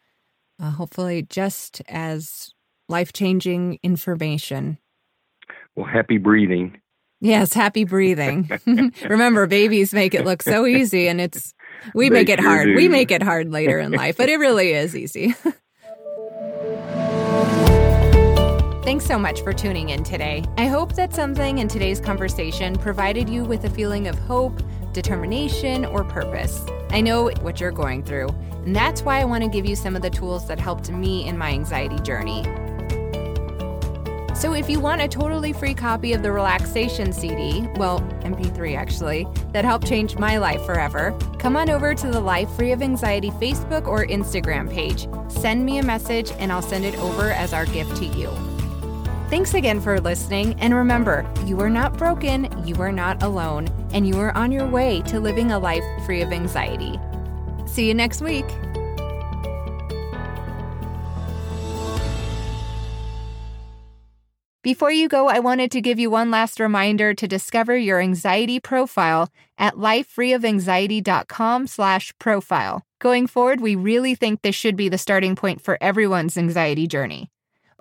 uh, 0.62 0.72
hopefully, 0.72 1.24
just 1.24 1.82
as 1.90 2.54
life 2.92 3.12
changing 3.14 3.80
information. 3.82 4.78
Well, 5.76 5.88
happy 5.88 6.18
breathing. 6.18 6.78
Yes, 7.22 7.54
happy 7.54 7.84
breathing. 7.84 8.50
Remember, 9.10 9.48
babies 9.48 9.94
make 9.94 10.14
it 10.14 10.26
look 10.26 10.42
so 10.42 10.66
easy, 10.66 11.08
and 11.08 11.22
it's 11.22 11.54
we 11.94 12.10
They 12.10 12.16
make 12.16 12.30
it 12.30 12.40
sure 12.40 12.50
hard. 12.50 12.68
do. 12.68 12.76
We 12.76 12.88
make 12.88 13.12
it 13.12 13.22
hard 13.24 13.52
later 13.52 13.80
in 13.80 13.92
life, 13.92 14.18
but 14.18 14.28
it 14.30 14.38
really 14.38 14.72
is 14.74 14.96
easy. 14.96 15.34
Thanks 18.84 19.06
so 19.06 19.18
much 19.20 19.42
for 19.42 19.54
tuning 19.54 19.90
in 19.90 20.04
today. 20.04 20.44
I 20.58 20.66
hope 20.66 20.96
that 20.96 21.14
something 21.14 21.60
in 21.60 21.68
today's 21.68 22.00
conversation 22.02 22.76
provided 22.76 23.30
you 23.30 23.46
with 23.46 23.64
a 23.64 23.70
feeling 23.70 24.08
of 24.08 24.18
hope, 24.20 24.60
determination, 24.92 25.86
or 25.86 26.04
purpose. 26.04 26.66
I 26.90 27.00
know 27.02 27.30
what 27.42 27.60
you're 27.62 27.72
going 27.72 28.04
through, 28.04 28.30
and 28.66 28.76
that's 28.76 29.04
why 29.04 29.22
I 29.22 29.26
want 29.26 29.44
to 29.44 29.50
give 29.50 29.66
you 29.66 29.76
some 29.76 29.96
of 29.96 30.02
the 30.02 30.10
tools 30.10 30.48
that 30.48 30.60
helped 30.60 30.90
me 30.92 31.26
in 31.28 31.38
my 31.38 31.52
anxiety 31.52 32.00
journey. 32.00 32.44
So, 34.42 34.54
if 34.54 34.68
you 34.72 34.80
want 34.80 35.02
a 35.02 35.08
totally 35.08 35.54
free 35.54 35.76
copy 35.76 36.14
of 36.14 36.24
the 36.24 36.32
relaxation 36.32 37.14
CD, 37.14 37.70
well, 37.76 38.00
MP3 38.24 38.76
actually, 38.76 39.28
that 39.52 39.64
helped 39.64 39.86
change 39.86 40.18
my 40.18 40.40
life 40.40 40.66
forever, 40.66 41.16
come 41.38 41.56
on 41.56 41.70
over 41.70 41.94
to 41.94 42.08
the 42.08 42.20
Life 42.20 42.50
Free 42.56 42.72
of 42.72 42.82
Anxiety 42.82 43.30
Facebook 43.30 43.86
or 43.86 44.04
Instagram 44.08 44.68
page. 44.68 45.08
Send 45.32 45.64
me 45.64 45.78
a 45.78 45.84
message 45.84 46.32
and 46.40 46.52
I'll 46.52 46.64
send 46.64 46.86
it 46.86 46.98
over 46.98 47.30
as 47.30 47.54
our 47.54 47.68
gift 47.68 47.96
to 47.98 48.06
you. 48.06 48.32
Thanks 49.30 49.54
again 49.54 49.80
for 49.80 50.02
listening, 50.02 50.60
and 50.60 50.74
remember, 50.74 51.24
you 51.46 51.60
are 51.60 51.70
not 51.70 51.96
broken, 51.96 52.50
you 52.66 52.74
are 52.78 52.92
not 52.92 53.22
alone, 53.22 53.68
and 53.94 54.08
you 54.08 54.18
are 54.18 54.36
on 54.36 54.52
your 54.52 54.66
way 54.66 55.04
to 55.04 55.20
living 55.20 55.52
a 55.52 55.60
life 55.60 55.84
free 56.04 56.24
of 56.24 56.32
anxiety. 56.32 57.00
See 57.68 57.88
you 57.88 57.94
next 57.94 58.22
week. 58.22 58.48
Before 64.64 64.92
you 64.92 65.08
go, 65.08 65.28
I 65.28 65.40
wanted 65.40 65.72
to 65.72 65.82
give 65.82 65.98
you 65.98 66.12
one 66.12 66.30
last 66.30 66.60
reminder 66.60 67.16
to 67.16 67.28
discover 67.28 67.76
your 67.76 68.00
anxiety 68.00 68.60
profile 68.60 69.30
at 69.58 69.74
lifefreeofanxiety.com 69.74 71.66
slash 71.66 72.14
profile. 72.20 72.84
Going 73.00 73.26
forward, 73.26 73.60
we 73.60 73.74
really 73.76 74.14
think 74.14 74.44
this 74.44 74.54
should 74.54 74.76
be 74.76 74.88
the 74.88 75.00
starting 75.00 75.36
point 75.36 75.62
for 75.62 75.80
everyone's 75.82 76.38
anxiety 76.38 76.86
journey. 76.86 77.32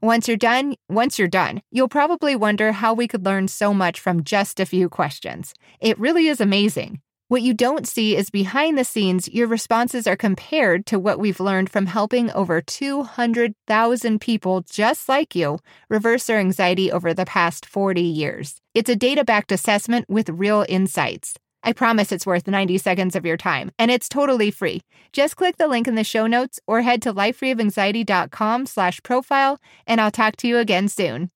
Once 0.00 0.26
you're 0.26 0.38
done, 0.38 0.74
once 0.88 1.18
you're 1.18 1.28
done, 1.28 1.60
you'll 1.70 1.86
probably 1.86 2.34
wonder 2.34 2.72
how 2.72 2.94
we 2.94 3.06
could 3.06 3.26
learn 3.26 3.46
so 3.48 3.74
much 3.74 4.00
from 4.00 4.24
just 4.24 4.58
a 4.58 4.64
few 4.64 4.88
questions. 4.88 5.52
It 5.80 5.98
really 5.98 6.28
is 6.28 6.40
amazing. 6.40 7.02
What 7.30 7.42
you 7.42 7.54
don't 7.54 7.86
see 7.86 8.16
is 8.16 8.28
behind 8.28 8.76
the 8.76 8.82
scenes, 8.82 9.28
your 9.28 9.46
responses 9.46 10.08
are 10.08 10.16
compared 10.16 10.84
to 10.86 10.98
what 10.98 11.20
we've 11.20 11.38
learned 11.38 11.70
from 11.70 11.86
helping 11.86 12.28
over 12.32 12.60
200,000 12.60 14.20
people 14.20 14.62
just 14.62 15.08
like 15.08 15.36
you 15.36 15.60
reverse 15.88 16.26
their 16.26 16.40
anxiety 16.40 16.90
over 16.90 17.14
the 17.14 17.24
past 17.24 17.64
40 17.64 18.02
years. 18.02 18.60
It's 18.74 18.90
a 18.90 18.96
data 18.96 19.22
backed 19.22 19.52
assessment 19.52 20.06
with 20.08 20.28
real 20.28 20.66
insights. 20.68 21.34
I 21.62 21.72
promise 21.72 22.10
it's 22.10 22.26
worth 22.26 22.48
90 22.48 22.78
seconds 22.78 23.14
of 23.14 23.24
your 23.24 23.36
time, 23.36 23.70
and 23.78 23.92
it's 23.92 24.08
totally 24.08 24.50
free. 24.50 24.80
Just 25.12 25.36
click 25.36 25.56
the 25.56 25.68
link 25.68 25.86
in 25.86 25.94
the 25.94 26.02
show 26.02 26.26
notes 26.26 26.58
or 26.66 26.82
head 26.82 27.00
to 27.02 27.14
lifefreeofanxiety.com 27.14 28.66
slash 28.66 29.00
profile, 29.04 29.60
and 29.86 30.00
I'll 30.00 30.10
talk 30.10 30.34
to 30.38 30.48
you 30.48 30.58
again 30.58 30.88
soon. 30.88 31.30